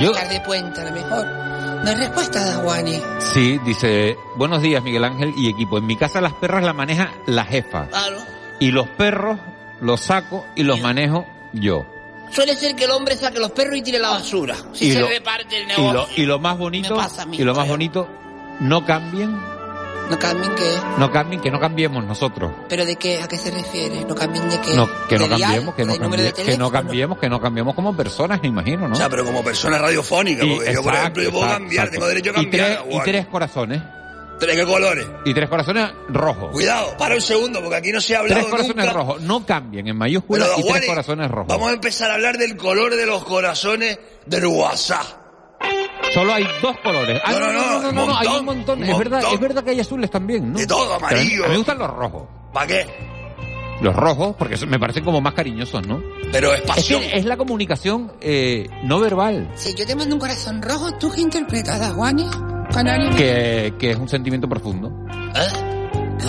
Yo- 0.00 0.10
estar 0.12 0.28
de 0.28 0.40
puente 0.40 0.80
a 0.80 0.84
lo 0.84 0.90
mejor. 0.92 1.26
No 1.84 1.90
hay 1.90 1.96
respuesta, 1.96 2.44
da 2.44 2.54
Juani. 2.62 3.00
Sí, 3.20 3.58
dice, 3.64 4.16
buenos 4.36 4.60
días 4.62 4.82
Miguel 4.82 5.04
Ángel 5.04 5.32
y 5.36 5.48
equipo. 5.48 5.78
En 5.78 5.86
mi 5.86 5.96
casa 5.96 6.20
las 6.20 6.32
perras 6.34 6.64
las 6.64 6.74
maneja 6.74 7.12
la 7.26 7.44
jefa. 7.44 7.86
Claro. 7.88 8.18
Y 8.58 8.70
los 8.72 8.88
perros 8.88 9.38
los 9.80 10.00
saco 10.00 10.44
y 10.56 10.62
los 10.64 10.80
manejo 10.80 11.26
yo. 11.52 11.86
Suele 12.32 12.56
ser 12.56 12.74
que 12.74 12.84
el 12.86 12.90
hombre 12.90 13.14
saque 13.16 13.38
los 13.38 13.52
perros 13.52 13.76
y 13.76 13.82
tire 13.82 14.00
la 14.00 14.08
basura. 14.10 14.56
Si 14.72 14.86
Y 14.88 14.92
se 14.92 15.00
lo- 15.00 15.06
reparte 15.08 15.58
el 15.58 15.62
Y 15.64 15.66
negocio. 15.66 15.92
lo, 15.92 16.08
y 16.16 16.26
lo 16.26 16.38
más 16.40 16.58
bonito, 16.58 16.96
mí, 17.28 17.36
y 17.38 17.44
lo 17.44 17.54
más 17.54 17.68
bonito, 17.68 18.08
no 18.58 18.84
cambien, 18.84 19.38
No 20.10 20.18
cambien 20.20 20.54
qué. 20.54 20.78
no 20.98 21.10
cambien, 21.10 21.40
que 21.40 21.50
no 21.50 21.58
cambiemos 21.58 22.04
nosotros. 22.04 22.52
¿Pero 22.68 22.84
de 22.84 22.94
qué? 22.96 23.20
¿A 23.22 23.26
qué 23.28 23.36
se 23.36 23.50
refiere? 23.50 24.04
¿No 24.04 24.14
cambien 24.14 24.48
de 24.48 24.60
qué? 24.60 24.74
No, 24.74 24.88
que 25.08 25.18
no 25.18 25.28
cambiemos, 25.28 25.74
que 25.74 25.84
no, 25.84 25.92
¿De 25.94 25.98
número 25.98 26.22
de 26.22 26.32
cambie- 26.32 26.44
que 26.44 26.56
no 26.58 26.70
cambiemos, 26.70 27.18
que 27.18 27.28
no 27.28 27.40
cambiemos 27.40 27.74
como 27.74 27.96
personas, 27.96 28.40
me 28.40 28.48
imagino, 28.48 28.86
¿no? 28.86 28.94
O 28.94 28.96
sea, 28.96 29.08
pero 29.08 29.24
como 29.24 29.42
persona 29.42 29.78
radiofónica, 29.78 30.44
Y- 30.44 30.54
porque 30.54 30.72
yo, 30.72 30.82
por 30.82 30.92
exacto, 30.94 30.98
ejemplo, 31.00 31.22
yo 31.24 31.30
puedo 31.32 31.44
exacto, 31.44 31.62
cambiar, 31.64 31.84
exacto. 31.86 31.92
tengo 31.92 32.06
derecho 32.06 32.30
a 32.30 32.32
Y 32.32 32.44
cambiar. 32.44 32.66
tres, 32.84 32.94
y 32.96 33.00
tres 33.00 33.26
corazones. 33.26 33.82
¿Tres 34.38 34.54
qué 34.54 34.64
colores? 34.66 35.06
Y 35.24 35.32
tres 35.34 35.48
corazones 35.48 35.90
rojos. 36.10 36.50
Cuidado, 36.52 36.94
para 36.98 37.14
un 37.14 37.22
segundo, 37.22 37.60
porque 37.60 37.76
aquí 37.76 37.90
no 37.90 38.00
se 38.02 38.14
ha 38.14 38.18
hablado 38.20 38.40
Tres 38.42 38.50
corazones 38.50 38.76
nunca. 38.86 38.92
rojos. 38.92 39.20
No 39.22 39.46
cambien 39.46 39.88
en 39.88 39.96
mayúsculas 39.96 40.48
y 40.58 40.62
tres 40.62 40.86
corazones 40.86 41.30
rojos. 41.30 41.48
Vamos 41.48 41.70
a 41.70 41.72
empezar 41.72 42.10
a 42.10 42.14
hablar 42.14 42.36
del 42.36 42.54
color 42.56 42.94
de 42.94 43.06
los 43.06 43.24
corazones 43.24 43.98
del 44.26 44.46
WhatsApp. 44.46 45.25
Solo 46.16 46.32
hay 46.32 46.46
dos 46.62 46.74
colores. 46.82 47.20
Ah, 47.22 47.32
No, 47.32 47.40
no, 47.40 47.52
no, 47.52 47.82
no, 47.82 47.92
no, 47.92 48.06
no, 48.06 48.16
hay 48.16 48.26
un 48.28 48.44
montón, 48.46 48.78
montón. 48.78 48.82
Es 48.84 48.98
verdad, 48.98 49.18
montón. 49.18 49.34
es 49.34 49.40
verdad 49.40 49.64
que 49.64 49.70
hay 49.72 49.80
azules 49.80 50.10
también, 50.10 50.50
¿no? 50.50 50.58
De 50.58 50.66
todo, 50.66 50.94
amarillo. 50.94 51.44
a 51.44 51.48
mí 51.48 51.52
me 51.52 51.56
gustan 51.58 51.76
los 51.78 51.90
rojos. 51.90 52.22
¿Para 52.54 52.66
qué? 52.66 52.86
Los 53.82 53.94
rojos, 53.94 54.34
porque 54.38 54.56
me 54.66 54.78
parecen 54.78 55.04
como 55.04 55.20
más 55.20 55.34
cariñosos, 55.34 55.86
¿no? 55.86 56.02
Pero 56.32 56.54
es 56.54 56.60
Es 56.62 56.66
pasión. 56.66 57.02
que 57.02 57.18
es 57.18 57.26
la 57.26 57.36
comunicación 57.36 58.12
eh, 58.22 58.66
no 58.84 58.98
verbal, 58.98 59.50
Si 59.56 59.74
yo 59.74 59.84
te 59.86 59.94
mando 59.94 60.14
un 60.14 60.20
corazón 60.20 60.62
rojo, 60.62 60.92
¿tú 60.98 61.12
qué 61.12 61.20
interpretas? 61.20 61.78
Canario. 62.72 63.10
que, 63.14 63.74
que 63.78 63.90
es 63.90 63.98
un 63.98 64.08
sentimiento 64.08 64.48
profundo. 64.48 64.90
¿Eh? 65.34 65.75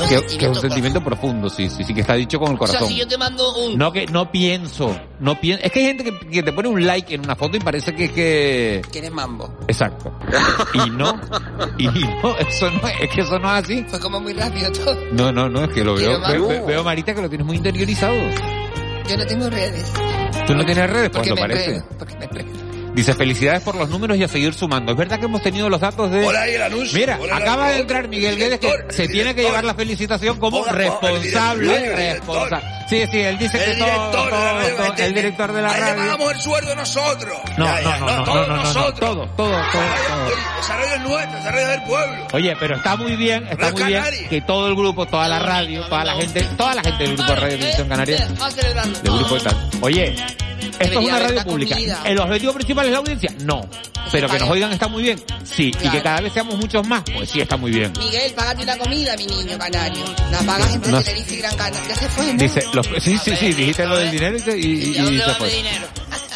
¿Qué 0.10 0.22
Que, 0.22 0.38
que 0.38 0.46
es 0.46 0.52
un 0.52 0.56
sentimiento 0.62 1.04
profundo, 1.04 1.50
sí, 1.50 1.70
sí, 1.70 1.84
sí, 1.84 1.94
que 1.94 2.02
está 2.02 2.14
dicho 2.16 2.40
con 2.40 2.50
el 2.52 2.56
O 2.60 2.68
sea, 2.68 2.80
corazón. 2.80 2.88
si 2.90 2.96
yo 3.00 3.08
te 3.08 3.18
mando 3.18 3.56
un... 3.56 3.78
No 3.78 3.92
que 3.92 4.06
no 4.08 4.32
pienso, 4.32 4.96
no 5.20 5.40
pienso. 5.40 5.64
Es 5.64 5.72
que 5.72 5.80
hay 5.80 5.86
gente 5.88 6.04
que, 6.04 6.20
que 6.30 6.44
te 6.44 6.52
pone 6.54 6.68
un 6.70 6.86
like 6.86 7.14
en 7.16 7.22
una 7.22 7.36
foto 7.36 7.58
y 7.58 7.60
parece 7.60 7.94
que 7.96 8.06
es 8.06 8.12
que 8.12 8.82
Que 8.92 9.00
eres 9.00 9.12
mambo. 9.12 9.54
exacto. 9.68 10.12
Y 10.74 10.90
no, 10.90 11.20
y 11.78 11.86
no, 11.88 12.38
eso 12.38 12.70
no 12.72 12.88
es 12.88 13.10
que 13.10 13.22
eso 13.22 13.40
no 13.40 13.56
es 13.58 13.64
así. 13.64 13.86
Fue 13.88 14.00
como 14.00 14.20
muy 14.20 14.34
rápido 14.34 14.72
todo. 14.72 14.96
No, 15.12 15.32
no, 15.32 15.50
no, 15.50 15.64
es 15.64 15.70
que 15.70 15.84
lo 15.84 15.96
veo, 15.96 16.20
veo, 16.22 16.66
veo, 16.66 16.84
Marita 16.84 17.14
que 17.16 17.22
lo 17.22 17.30
tienes 17.30 17.46
muy 17.48 17.58
interiorizado. 17.58 18.16
Yo 19.10 19.18
no 19.18 19.26
tengo 19.26 19.50
redes. 19.50 19.92
¿Tú 20.46 20.54
no 20.56 20.66
tienes 20.66 20.90
redes? 20.90 21.10
Pues 21.10 21.30
me 21.30 21.36
parece. 21.36 21.82
porque 21.98 22.16
me 22.18 22.26
enredo. 22.26 22.67
Dice, 22.98 23.14
felicidades 23.14 23.62
por 23.62 23.76
los 23.76 23.90
números 23.90 24.18
y 24.18 24.24
a 24.24 24.28
seguir 24.28 24.56
sumando. 24.56 24.92
Es 24.92 24.98
verdad 24.98 25.20
que 25.20 25.26
hemos 25.26 25.44
tenido 25.44 25.70
los 25.70 25.80
datos 25.80 26.10
de... 26.10 26.26
Hola, 26.26 26.42
ahí 26.42 26.56
el 26.56 26.64
anuncio. 26.64 26.98
Mira, 26.98 27.20
Hola, 27.22 27.38
el 27.38 27.44
acaba 27.44 27.70
de 27.70 27.78
entrar 27.82 28.08
Miguel 28.08 28.34
El 28.34 28.40
Guedes 28.40 28.60
que 28.60 28.66
director, 28.66 28.92
se 28.92 29.08
tiene 29.08 29.36
que 29.36 29.44
llevar 29.44 29.64
la 29.66 29.76
felicitación 29.76 30.40
como 30.40 30.62
Hola, 30.62 30.72
el 30.72 30.78
responsable, 30.78 31.62
director, 31.68 31.78
el 31.78 31.96
director. 31.96 32.50
responsable. 32.50 32.78
Sí, 32.90 33.04
sí, 33.12 33.20
él 33.20 33.38
dice 33.38 33.58
que 33.60 33.72
El 33.72 33.78
todo, 33.78 33.86
director 33.88 34.26
de 34.26 34.32
la 34.32 34.40
todo, 34.52 34.58
radio. 34.58 34.76
todo, 34.78 35.06
el 35.06 35.14
director 35.14 35.54
de 35.54 35.62
la 35.62 35.72
le 35.74 35.80
radio. 35.80 35.96
pagamos 35.96 36.32
el 36.34 36.40
sueldo 36.42 36.76
nosotros. 36.76 37.38
No, 37.58 37.66
Ya, 37.66 37.82
ya, 37.82 37.98
no, 38.00 38.08
no, 38.08 38.18
no, 38.18 38.24
todos 38.24 38.36
no, 38.36 38.48
no, 38.48 38.56
no, 38.58 38.64
nosotros. 38.64 39.00
todo, 39.00 39.26
todo, 39.38 39.62
todo, 39.72 39.84
Esa 40.60 40.78
radio 40.78 40.96
es 40.96 41.02
nuestra, 41.02 41.40
esa 41.40 41.52
radio 41.52 41.64
es 41.66 41.70
del 41.70 41.84
pueblo. 41.84 42.28
Oye, 42.34 42.56
pero 42.60 42.76
está 42.78 42.96
muy 42.96 43.16
bien, 43.16 43.48
está 43.48 43.72
muy 43.74 43.84
bien 43.84 44.04
que 44.28 44.42
todo 44.42 44.68
el 44.70 44.76
grupo, 44.76 45.06
toda 45.06 45.28
la 45.28 45.38
radio, 45.38 45.84
toda 45.88 46.04
la 46.04 46.16
gente, 46.16 46.42
toda 46.58 46.74
la 46.74 46.82
gente 46.82 47.04
del 47.04 47.16
grupo 47.16 47.32
de 47.32 47.36
Radio 47.40 47.58
Televisión 47.58 47.90
Canaria, 47.90 48.18
del 49.04 49.14
grupo 49.14 49.36
de 49.36 49.42
tal. 49.42 49.70
Oye, 49.82 50.16
esto 50.80 51.00
es 51.00 51.06
una 51.08 51.20
radio 51.20 51.44
pública. 51.44 51.76
comida. 51.76 52.02
¿El 52.06 52.20
objetivo 52.20 52.54
principal 52.54 52.86
es 52.86 52.92
la 52.92 52.98
audiencia? 53.00 53.32
No. 53.42 53.70
Pero 54.12 54.30
que 54.30 54.40
nos 54.40 54.50
oigan 54.50 54.72
está 54.72 54.88
muy 54.88 55.04
bien. 55.04 55.22
Sí. 55.44 55.72
Y 55.84 55.90
que 55.90 56.02
cada 56.02 56.22
vez 56.22 56.32
seamos 56.34 56.56
muchos 56.58 56.88
más, 56.88 57.04
pues 57.14 57.30
sí 57.30 57.42
está 57.42 57.58
muy 57.58 57.72
bien. 57.72 57.92
Miguel, 57.98 58.32
págate 58.34 58.64
una 58.64 58.78
comida, 58.78 59.16
mi 59.18 59.26
niño 59.26 59.58
canario. 59.58 60.04
La 60.32 60.40
pagas 60.40 60.74
en 60.76 60.92
No. 60.92 61.02
Tenerife 61.02 61.34
y 61.34 61.38
Gran 61.38 61.56
Canaria. 61.58 61.88
Ya 61.90 61.96
se 61.96 62.10
fue, 62.10 62.34
¿no? 62.34 62.40
Dice, 62.40 62.64
los, 62.74 62.88
sí, 63.04 63.18
sí, 63.24 63.36
sí, 63.36 63.54
dijiste 63.54 63.86
lo 63.86 63.98
del 63.98 64.12
dinero 64.12 64.38
y, 64.38 64.52
y- 64.52 64.54
y- 64.56 64.96
¿Y 64.96 64.98
a 65.00 65.04
dónde 65.04 65.18
y 65.18 65.22
se 65.22 65.34
fue. 65.34 65.52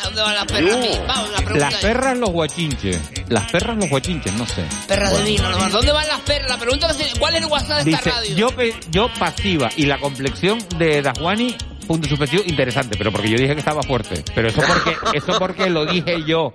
dónde 0.03 0.21
van 0.21 0.35
las 0.35 0.45
perras? 0.45 0.77
mías? 0.79 0.99
Vamos, 1.07 1.29
la 1.31 1.37
pregunta 1.37 1.69
Las 1.69 1.73
perras, 1.75 2.17
los 2.17 2.29
guachinches. 2.31 2.99
Las 3.29 3.51
perras, 3.51 3.77
los 3.77 3.89
guachinches, 3.89 4.33
no 4.33 4.45
sé. 4.47 4.63
Perras 4.87 5.11
de 5.11 5.21
Bueno. 5.21 5.25
vino. 5.49 5.59
¿no? 5.59 5.69
¿Dónde 5.69 5.91
van 5.93 6.07
las 6.07 6.19
perras? 6.21 6.49
La 6.49 6.57
pregunta 6.57 6.87
es, 6.99 7.13
¿cuál 7.19 7.35
es 7.35 7.41
el 7.41 7.47
WhatsApp 7.47 7.83
de 7.83 7.91
esta 7.91 8.03
Dice, 8.03 8.09
radio? 8.09 8.35
yo, 8.35 8.49
pe- 8.55 8.75
yo 8.89 9.09
pasiva 9.17 9.69
y 9.77 9.85
la 9.85 9.97
complexión 9.99 10.59
de 10.77 11.01
Daswani, 11.01 11.55
punto 11.91 12.07
suspensivo, 12.07 12.43
interesante, 12.45 12.95
pero 12.97 13.11
porque 13.11 13.29
yo 13.29 13.37
dije 13.37 13.53
que 13.53 13.59
estaba 13.59 13.83
fuerte. 13.83 14.23
Pero 14.33 14.47
eso 14.47 14.61
porque, 14.65 14.95
eso 15.17 15.37
porque 15.37 15.69
lo 15.69 15.85
dije 15.85 16.23
yo. 16.25 16.53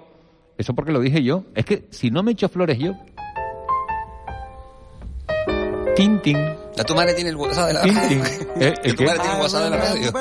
Eso 0.56 0.74
porque 0.74 0.92
lo 0.92 1.00
dije 1.00 1.22
yo. 1.22 1.44
Es 1.54 1.66
que 1.66 1.86
si 1.90 2.10
no 2.10 2.22
me 2.22 2.32
echo 2.32 2.48
flores 2.48 2.78
yo. 2.78 2.94
Tin, 5.94 6.20
tin. 6.20 6.38
La 6.76 6.84
tu 6.84 6.94
madre 6.94 7.12
tiene 7.14 7.30
el 7.30 7.36
WhatsApp 7.36 7.68
de 7.68 7.72
la 7.74 7.82
radio. 7.82 8.24
¿Eh? 8.60 8.74
¿El 8.82 8.96
tu 8.96 8.98
qué? 8.98 9.06
madre 9.06 9.20
tiene 9.20 9.34
el 9.34 9.40
WhatsApp 9.42 9.62
de 9.64 9.70
la 9.70 9.76
radio. 9.76 10.12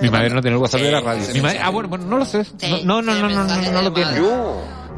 Mi 0.00 0.10
madre 0.10 0.30
no 0.30 0.40
tiene 0.40 0.56
el 0.56 0.62
WhatsApp 0.62 0.80
de 0.80 0.92
la 0.92 1.00
radio. 1.00 1.34
Mi 1.34 1.40
madre, 1.40 1.58
ah, 1.60 1.70
bueno, 1.70 1.88
bueno, 1.88 2.04
no 2.06 2.18
lo 2.18 2.24
sé. 2.24 2.46
No, 2.84 3.02
no, 3.02 3.14
no, 3.14 3.28
no, 3.28 3.44
no, 3.44 3.44
no, 3.44 3.72
no 3.72 3.82
lo 3.82 3.92
tiene. 3.92 4.20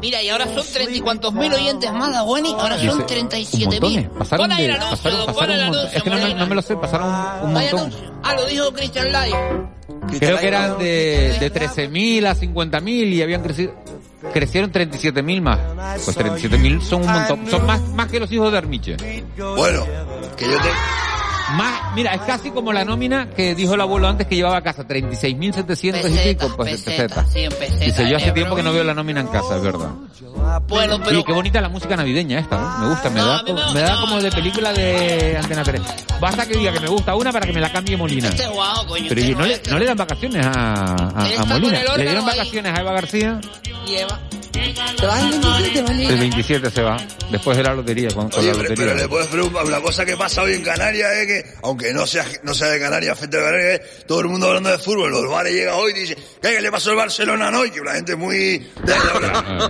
Mira, 0.01 0.21
y 0.21 0.29
ahora 0.29 0.45
son 0.53 0.65
treinta 0.73 0.95
y 0.95 0.99
cuantos 0.99 1.33
mil 1.33 1.51
oyentes 1.53 1.91
más, 1.93 2.11
Dagüeni. 2.11 2.53
Ahora 2.53 2.77
son 2.79 3.05
treinta 3.05 3.37
y 3.39 3.45
siete 3.45 3.79
mil. 3.79 4.07
Pasaron 4.09 4.51
el 4.51 4.71
anuncio, 4.71 4.97
pasaron, 4.97 5.25
pon 5.25 5.33
pasaron 5.35 5.55
el 5.55 5.59
un 5.59 5.65
montón. 5.65 5.79
anuncio. 5.79 5.97
Es 5.97 6.03
que 6.03 6.09
no, 6.09 6.15
me- 6.17 6.31
el 6.31 6.37
no 6.37 6.47
me 6.47 6.55
lo 6.55 6.61
sé, 6.61 6.75
pasaron 6.75 7.07
un, 7.43 7.53
montón. 7.53 7.93
Ah, 8.23 8.33
lo 8.35 8.45
dijo 8.45 8.71
Christian 8.73 9.07
Live. 9.11 9.69
Creo 10.19 10.37
que 10.39 10.47
eran 10.47 10.77
de, 10.77 11.37
de 11.39 11.51
13.000 11.53 12.27
a 12.27 12.35
50.000 12.35 12.89
y 13.13 13.21
habían 13.23 13.41
crecido, 13.41 13.73
crecieron 14.33 14.71
37.000 14.71 15.41
más. 15.41 15.59
Pues 16.03 16.17
37.000 16.17 16.81
son 16.81 17.01
un 17.03 17.11
montón, 17.11 17.47
son 17.49 17.65
más, 17.65 17.81
más 17.89 18.07
que 18.11 18.19
los 18.19 18.31
hijos 18.31 18.51
de 18.51 18.57
Armiche. 18.57 18.97
Bueno, 19.37 19.85
que 20.37 20.45
yo 20.45 20.57
te... 20.61 20.69
Más, 21.53 21.93
mira, 21.93 22.13
es 22.15 22.21
casi 22.21 22.49
como 22.51 22.73
la 22.73 22.83
nómina 22.83 23.29
que 23.29 23.53
dijo 23.53 23.75
el 23.75 23.81
abuelo 23.81 24.07
antes 24.07 24.25
que 24.27 24.35
llevaba 24.35 24.57
a 24.57 24.61
casa, 24.61 24.87
36.700 24.87 26.09
y 26.09 26.29
pico, 26.33 26.55
pues 26.55 26.81
pesetas, 26.81 27.31
sí, 27.31 27.45
pesetas, 27.49 27.79
Dice, 27.79 28.09
yo 28.09 28.17
hace 28.17 28.31
tiempo 28.31 28.55
que 28.55 28.63
no 28.63 28.73
veo 28.73 28.83
la 28.83 28.93
nómina 28.93 29.21
en 29.21 29.27
casa, 29.27 29.57
es 29.57 29.61
verdad. 29.61 29.89
Bueno, 30.67 30.97
pero... 30.99 31.17
Oye, 31.17 31.23
qué 31.23 31.33
bonita 31.33 31.61
la 31.61 31.69
música 31.69 31.95
navideña 31.95 32.39
esta, 32.39 32.57
¿no? 32.57 32.79
Me 32.79 32.87
gusta, 32.89 33.09
me 33.09 33.19
No, 33.19 33.27
da, 33.27 33.73
me- 33.73 33.81
da 33.81 33.99
como 34.01 34.21
de 34.21 34.31
película 34.31 34.73
de 34.73 35.37
Antena 35.37 35.63
3. 35.63 35.81
Basta 36.19 36.45
que 36.45 36.57
diga 36.57 36.71
que 36.73 36.79
me 36.79 36.87
gusta 36.87 37.15
una 37.15 37.31
para 37.31 37.45
que 37.45 37.53
me 37.53 37.61
la 37.61 37.71
cambie 37.71 37.95
Molina. 37.97 38.29
Este 38.29 38.43
es 38.43 38.49
guau, 38.49 38.85
coño. 38.87 39.05
Pero 39.07 39.21
este 39.21 39.35
no 39.35 39.45
le, 39.45 39.61
no 39.69 39.79
le 39.79 39.85
dan 39.85 39.97
vacaciones 39.97 40.45
a, 40.45 40.95
Molina. 41.47 41.79
Le 41.97 42.03
dieron 42.03 42.27
ahí. 42.29 42.37
vacaciones 42.37 42.77
a 42.77 42.81
Eva 42.81 42.91
García. 42.93 43.41
Y 43.87 43.95
Eva. 43.95 44.19
¿Te 44.55 45.05
vas 45.05 45.21
el 45.23 45.41
27, 45.41 45.79
El 45.79 45.83
Molina? 45.85 46.15
27 46.15 46.71
se 46.71 46.81
va, 46.81 46.97
después 47.29 47.57
de 47.57 47.63
la 47.63 47.73
lotería, 47.73 48.07
con, 48.13 48.29
con 48.29 48.39
Oye, 48.39 48.47
la 48.49 48.53
pero, 48.53 48.69
lotería. 48.69 48.85
pero 48.93 48.97
le 49.03 49.09
puedes 49.09 49.27
preguntar, 49.27 49.65
una 49.65 49.81
cosa 49.81 50.05
que 50.05 50.15
pasa 50.15 50.43
hoy 50.43 50.53
en 50.53 50.61
Canarias 50.63 51.11
es 51.17 51.27
que, 51.27 51.45
aunque 51.63 51.93
no 51.93 52.07
sea, 52.07 52.23
no 52.43 52.53
sea 52.53 52.69
de 52.69 52.79
Canarias, 52.79 53.13
afecta 53.17 53.37
de 53.37 53.43
Canarias, 53.43 53.81
es 53.81 54.05
todo 54.07 54.21
el 54.21 54.27
mundo 54.29 54.47
hablando 54.47 54.69
de 54.69 54.77
fútbol, 54.77 55.11
los 55.11 55.29
bares 55.29 55.53
llega 55.53 55.75
hoy 55.75 55.91
y 55.91 55.99
dice, 55.99 56.15
¿qué, 56.41 56.55
qué 56.55 56.61
le 56.61 56.71
pasó 56.71 56.91
al 56.91 56.95
Barcelona 56.95 57.49
anoche? 57.49 57.81
Una 57.81 57.93
gente 57.95 58.15
muy... 58.15 58.35
De, 58.59 58.65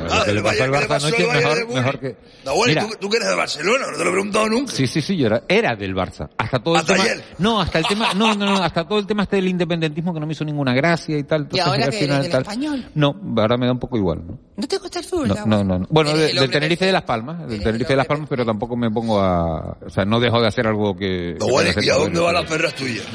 Ah, 0.08 0.22
que 0.26 0.34
le 0.34 0.42
pasó 0.44 0.64
al 0.64 0.72
Barça 0.72 0.96
anoche 0.98 1.24
es 1.28 1.34
mejor, 1.34 1.68
mejor 1.74 2.00
que... 2.00 2.16
No, 2.46 2.54
bueno, 2.56 2.74
¿y 2.74 2.76
Mira, 2.76 2.88
tú, 2.88 2.96
tú 3.02 3.10
que 3.10 3.18
eres 3.18 3.30
de 3.30 3.36
Barcelona, 3.36 3.86
no 3.92 3.98
te 3.98 4.04
lo 4.04 4.10
he 4.10 4.14
preguntado 4.14 4.50
nunca. 4.50 4.72
Sí, 4.74 4.86
sí, 4.86 5.02
sí, 5.02 5.18
yo 5.18 5.26
era, 5.26 5.44
era 5.48 5.76
del 5.76 5.96
Barça. 5.96 6.30
Hasta 6.38 6.60
todo 6.60 6.76
el 6.76 6.82
Hasta 6.82 6.94
tema. 6.94 7.04
ayer. 7.06 7.24
No, 7.40 7.60
hasta 7.60 7.80
el 7.80 7.88
tema, 7.88 8.14
no, 8.14 8.36
no, 8.36 8.46
no, 8.46 8.64
hasta 8.64 8.88
todo 8.88 9.00
el 9.00 9.08
tema 9.08 9.24
este 9.24 9.38
del 9.38 9.48
independentismo 9.48 10.14
que 10.14 10.20
no 10.20 10.28
me 10.28 10.34
hizo 10.34 10.46
ninguna 10.46 10.74
gracia 10.74 11.18
y 11.18 11.24
tal. 11.24 11.42
Entonces, 11.44 11.66
ahora 11.66 11.86
al 11.86 11.90
que 11.92 11.98
final 11.98 12.12
eres 12.18 12.24
del 12.24 12.32
tal. 12.32 12.42
español? 12.44 12.86
No, 12.94 13.16
ahora 13.38 13.58
me 13.58 13.66
da 13.66 13.72
un 13.72 13.80
poco 13.80 13.98
igual, 13.98 14.22
¿no? 14.28 14.38
¿No 14.58 14.68
te 14.68 14.78
gusta 14.78 15.00
el 15.00 15.06
fútbol? 15.06 15.28
No, 15.28 15.36
no, 15.46 15.64
no. 15.64 15.80
no. 15.80 15.88
Bueno, 15.90 16.16
de- 16.16 16.32
del 16.34 16.50
Tenerife 16.50 16.86
de 16.86 16.92
Las 16.94 17.04
Palmas, 17.04 17.48
del 17.48 17.60
Tenerife 17.62 17.90
de 17.94 17.98
Las 17.98 18.06
Palmas, 18.08 18.28
pero 18.30 18.46
tampoco 18.46 18.78
me 18.78 18.90
pongo 18.90 19.20
a, 19.20 19.78
o 19.86 19.90
sea, 19.90 20.06
no 20.06 20.20
dejo 20.20 20.40
de 20.42 20.48
hacer 20.48 20.66
algo 20.68 20.96
que. 20.96 21.36
No, 21.40 21.48
bueno, 21.48 21.72
¿y 21.82 21.90
a 21.90 21.96
dónde 21.96 22.20
van 22.22 22.34
las 22.36 22.46
perras 22.46 22.74
tuyas? 22.76 23.06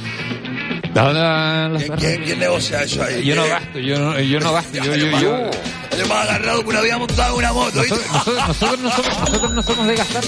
¿A 0.94 1.00
dónde 1.02 1.20
van 1.20 1.72
las 1.72 1.82
¿Quién, 1.82 1.88
perras? 1.96 2.00
quién, 2.04 2.24
quién 2.24 2.38
negocia 2.40 2.82
eso 2.82 3.02
ahí? 3.02 3.24
Yo 3.24 3.34
no 3.36 3.46
gasto, 3.48 3.78
yo 3.78 3.98
no, 3.98 4.20
yo 4.20 4.40
no 4.40 4.52
gasto, 4.52 4.78
yo, 4.84 4.94
yo, 4.96 5.18
yo. 5.20 5.36
Le 5.96 6.02
hemos 6.04 6.16
agarrado 6.16 6.62
que 6.62 6.68
una 6.68 6.78
había 6.80 6.98
montado 6.98 7.36
una 7.36 7.52
moto, 7.52 7.80
¿viste? 7.82 7.96
Nosotros, 8.12 8.36
nosotros, 8.48 8.48
nosotros 8.48 8.80
no 8.80 8.90
somos, 8.90 9.20
nosotros 9.20 9.52
no 9.54 9.62
somos 9.62 9.86
de 9.86 9.96
gastar. 9.96 10.24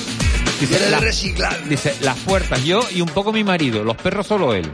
De 0.61 0.91
la- 0.91 0.99
reciclar. 1.01 1.69
Dice, 1.69 1.95
las 2.01 2.17
puertas 2.21 2.65
yo 2.65 2.81
y 2.95 3.01
un 3.01 3.09
poco 3.09 3.33
mi 3.33 3.43
marido, 3.45 3.83
los 3.85 3.97
perros 3.97 4.27
solo 4.27 4.55
él. 4.55 4.71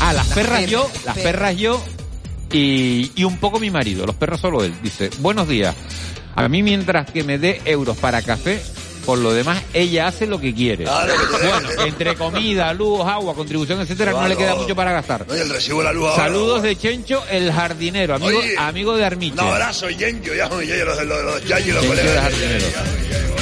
Ah, 0.00 0.12
las, 0.12 0.26
perras 0.28 0.52
perras, 0.60 0.66
yo, 0.70 0.90
las 1.04 1.14
perras. 1.14 1.32
perras 1.32 1.56
yo 1.56 1.84
y, 2.52 3.12
y 3.14 3.24
un 3.24 3.38
poco 3.38 3.58
mi 3.58 3.70
marido, 3.70 4.06
los 4.06 4.16
perros 4.16 4.40
solo 4.40 4.62
él. 4.64 4.74
Dice, 4.82 5.10
buenos 5.18 5.48
días. 5.48 5.74
A 6.34 6.48
mí 6.48 6.62
mientras 6.62 7.10
que 7.10 7.24
me 7.24 7.38
dé 7.38 7.62
euros 7.64 7.96
para 7.96 8.20
café, 8.22 8.60
por 9.06 9.18
lo 9.18 9.32
demás 9.32 9.62
ella 9.72 10.08
hace 10.08 10.26
lo 10.26 10.40
que 10.40 10.52
quiere. 10.52 10.84
Ah. 10.86 11.06
Bueno, 11.30 11.82
entre 11.86 12.14
comida, 12.16 12.74
luz, 12.74 13.00
agua, 13.06 13.34
contribución, 13.34 13.80
etcétera, 13.80 14.12
no 14.12 14.28
le 14.28 14.36
queda 14.36 14.56
mucho 14.56 14.74
para 14.74 14.92
gastar. 14.92 15.26
No, 15.26 15.36
y 15.36 15.40
el 15.40 15.48
recibo 15.48 15.78
de 15.78 15.84
la 15.84 15.92
luz 15.92 16.08
ahora. 16.08 16.24
Saludos 16.24 16.62
de 16.62 16.76
Chencho, 16.76 17.24
el 17.30 17.52
jardinero, 17.52 18.16
amigo, 18.16 18.38
Oye, 18.38 18.54
amigo 18.58 18.96
de 18.96 19.04
Armiche. 19.04 19.40
Un 19.40 19.48
abrazo, 19.48 19.88
Yenyo, 19.88 20.34
ya, 20.34 20.48
ya, 20.48 20.84
los, 20.84 21.86
colegas. 21.86 22.32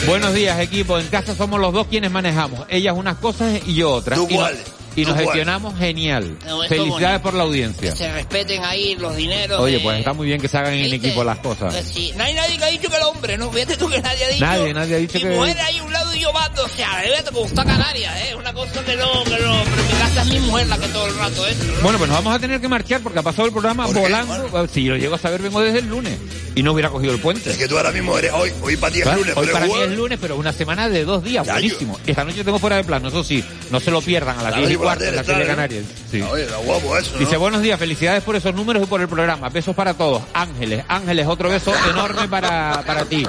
Buenos 0.06 0.34
días, 0.34 0.60
equipo. 0.60 0.98
En 0.98 1.06
casa 1.08 1.34
somos 1.34 1.58
los 1.58 1.72
dos 1.72 1.86
quienes 1.86 2.10
manejamos. 2.10 2.66
Ellas 2.68 2.94
unas 2.96 3.16
cosas 3.16 3.60
y 3.66 3.74
yo 3.74 3.90
otras. 3.90 4.18
¿Tú 4.18 4.26
y, 4.28 4.34
cuál? 4.34 4.56
Y 4.96 5.02
¿Tú 5.04 5.10
nos 5.10 5.18
gestionamos 5.20 5.78
genial. 5.78 6.36
No, 6.46 6.62
Felicidades 6.68 7.20
por 7.20 7.34
la 7.34 7.42
audiencia. 7.44 7.90
Que 7.90 7.96
se 7.96 8.12
respeten 8.12 8.64
ahí 8.64 8.94
los 8.96 9.16
dineros. 9.16 9.60
Oye, 9.60 9.78
de- 9.78 9.80
pues 9.82 9.98
está 9.98 10.12
muy 10.12 10.26
bien 10.26 10.40
que 10.40 10.48
se 10.48 10.56
hagan 10.58 10.74
en 10.74 10.82
¿Viste? 10.82 10.96
equipo 10.96 11.24
las 11.24 11.38
cosas. 11.38 11.72
Pues 11.74 11.86
sí. 11.88 12.12
No 12.16 12.24
hay 12.24 12.34
nadie 12.34 12.56
que 12.58 12.64
ha 12.64 12.68
dicho 12.68 12.88
que 12.90 12.96
el 12.96 13.02
hombre, 13.02 13.36
¿no? 13.38 13.50
Fíjate 13.50 13.76
tú 13.76 13.88
que 13.88 14.00
nadie 14.00 14.24
ha 14.24 14.28
dicho. 14.28 14.44
Nadie, 14.44 14.74
nadie 14.74 14.94
ha 14.94 14.98
dicho 14.98 15.18
mi 15.18 15.24
que- 15.24 15.30
mujer 15.30 15.56
a 15.60 15.84
un 15.84 15.92
yo 16.20 16.32
mando. 16.32 16.64
O 16.64 16.68
sea, 16.68 17.02
fíjate 17.04 17.30
cómo 17.32 17.46
está 17.46 17.64
Canarias, 17.64 18.14
¿eh? 18.28 18.34
Una 18.34 18.52
cosa 18.52 18.84
que 18.84 18.96
no, 18.96 19.24
que 19.24 19.30
no. 19.30 19.62
Pero 19.64 19.80
en 19.80 19.86
mi 19.86 19.92
casa 19.98 20.22
es 20.22 20.26
mi 20.28 20.40
mujer 20.40 20.66
la 20.68 20.78
que 20.78 20.88
todo 20.88 21.06
el 21.06 21.16
rato 21.18 21.46
esto. 21.46 21.64
¿no? 21.64 21.80
Bueno, 21.82 21.98
pues 21.98 22.10
nos 22.10 22.18
vamos 22.18 22.34
a 22.34 22.38
tener 22.38 22.60
que 22.60 22.68
marchar 22.68 23.00
porque 23.02 23.18
ha 23.18 23.22
pasado 23.22 23.46
el 23.46 23.52
programa 23.52 23.84
¿Por 23.86 23.94
qué, 23.94 24.00
volando. 24.00 24.68
Si 24.68 24.84
lo 24.84 24.96
llego 24.96 25.14
a 25.14 25.18
saber, 25.18 25.42
vengo 25.42 25.60
desde 25.60 25.78
el 25.80 25.88
lunes. 25.88 26.18
Y 26.56 26.62
no 26.62 26.72
hubiera 26.72 26.88
cogido 26.88 27.12
el 27.12 27.20
puente. 27.20 27.50
Es 27.50 27.56
que 27.58 27.66
tú 27.66 27.76
ahora 27.76 27.90
mismo 27.90 28.16
eres 28.16 28.32
hoy, 28.32 28.52
hoy 28.62 28.76
para 28.76 28.92
ti 28.92 28.98
es 29.00 29.04
¿Sabes? 29.04 29.18
lunes, 29.20 29.36
Hoy 29.36 29.46
pero 29.46 29.52
para 29.54 29.66
mí 29.66 29.72
es 29.82 29.90
lunes, 29.90 30.18
pero 30.20 30.36
una 30.36 30.52
semana 30.52 30.88
de 30.88 31.04
dos 31.04 31.24
días, 31.24 31.44
Ya, 31.44 31.54
buenísimo. 31.54 31.98
Y 32.06 32.10
esta 32.12 32.22
noche 32.24 32.44
tengo 32.44 32.60
fuera 32.60 32.76
de 32.76 32.84
plano, 32.84 33.08
eso 33.08 33.24
sí, 33.24 33.44
no 33.72 33.80
se 33.80 33.90
lo 33.90 34.00
pierdan 34.00 34.38
a 34.38 34.42
las 34.44 34.52
Claro, 34.52 34.66
10 34.68 34.70
y 34.72 34.76
cuarto 34.76 35.04
en 35.04 35.16
la 35.16 35.24
claro. 35.24 35.46
Canarias. 35.48 35.84
Sí. 36.12 36.22
Oye, 36.22 36.44
está 36.44 36.56
guapo 36.58 36.96
eso, 36.96 37.10
¿no? 37.14 37.18
Dice, 37.18 37.36
buenos 37.38 37.60
días, 37.60 37.76
felicidades 37.76 38.22
por 38.22 38.36
esos 38.36 38.54
números 38.54 38.84
y 38.84 38.86
por 38.86 39.00
el 39.00 39.08
programa. 39.08 39.48
Besos 39.48 39.74
para 39.74 39.94
todos. 39.94 40.22
Ángeles, 40.32 40.84
Ángeles, 40.86 41.26
otro 41.26 41.48
beso 41.48 41.72
enorme 41.90 42.28
para, 42.28 42.84
para 42.86 43.04
ti. 43.04 43.26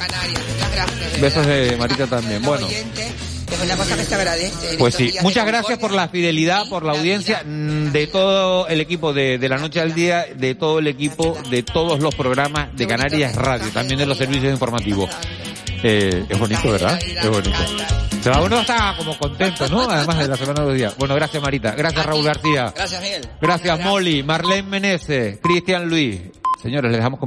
Ángeles, 0.00 0.38
mi 0.46 0.52
niña 0.54 0.68
canaria. 0.70 0.88
Muchas 0.88 0.96
gracias. 0.96 1.20
Besos 1.20 1.46
de 1.46 1.76
Marita 1.76 2.06
también. 2.06 2.42
Bueno, 2.42 2.66
oyentes, 2.66 3.12
Es 3.50 3.62
una 3.62 3.76
cosa 3.76 3.96
que 3.96 4.04
se 4.04 4.14
agradece. 4.14 4.72
en 4.72 4.78
Pues 4.78 4.94
sí, 4.94 5.14
muchas 5.22 5.46
gracias 5.46 5.78
por 5.78 5.92
la 5.92 6.08
fidelidad, 6.08 6.68
por 6.68 6.84
la 6.84 6.92
audiencia 6.92 7.42
mm, 7.44 7.92
de 7.92 8.06
todo 8.06 8.68
el 8.68 8.80
equipo 8.80 9.12
de, 9.12 9.38
de 9.38 9.48
la 9.48 9.56
noche 9.56 9.80
al 9.80 9.94
día, 9.94 10.26
de 10.34 10.54
todo 10.54 10.78
el 10.78 10.86
equipo 10.86 11.36
de 11.50 11.62
todos 11.62 12.00
los 12.00 12.14
programas 12.14 12.74
de 12.76 12.86
Canarias 12.86 13.34
Radio, 13.34 13.70
también 13.72 13.98
de 13.98 14.06
los 14.06 14.18
servicios 14.18 14.52
informativos. 14.52 15.10
Eh, 15.82 16.24
es 16.28 16.38
bonito, 16.38 16.70
¿verdad? 16.70 16.98
Es 17.02 17.28
bonito. 17.28 17.56
Se 18.22 18.30
va 18.30 18.42
uno 18.42 18.60
está 18.60 18.94
como 18.98 19.16
contento, 19.16 19.68
¿no? 19.68 19.88
Además 19.88 20.18
de 20.18 20.26
la 20.28 20.36
semana 20.36 20.60
de 20.62 20.66
los 20.66 20.76
días. 20.76 20.96
Bueno, 20.98 21.14
gracias 21.14 21.40
Marita, 21.42 21.70
gracias 21.72 22.04
Raúl 22.04 22.24
García, 22.24 22.72
Gracias, 22.74 23.00
Miguel. 23.00 23.28
gracias 23.40 23.80
Molly, 23.80 24.22
Marlene 24.24 24.64
Meneses, 24.68 25.38
Cristian 25.40 25.88
Luis. 25.88 26.20
Señores, 26.60 26.90
les 26.90 26.98
dejamos 26.98 27.20
con 27.20 27.26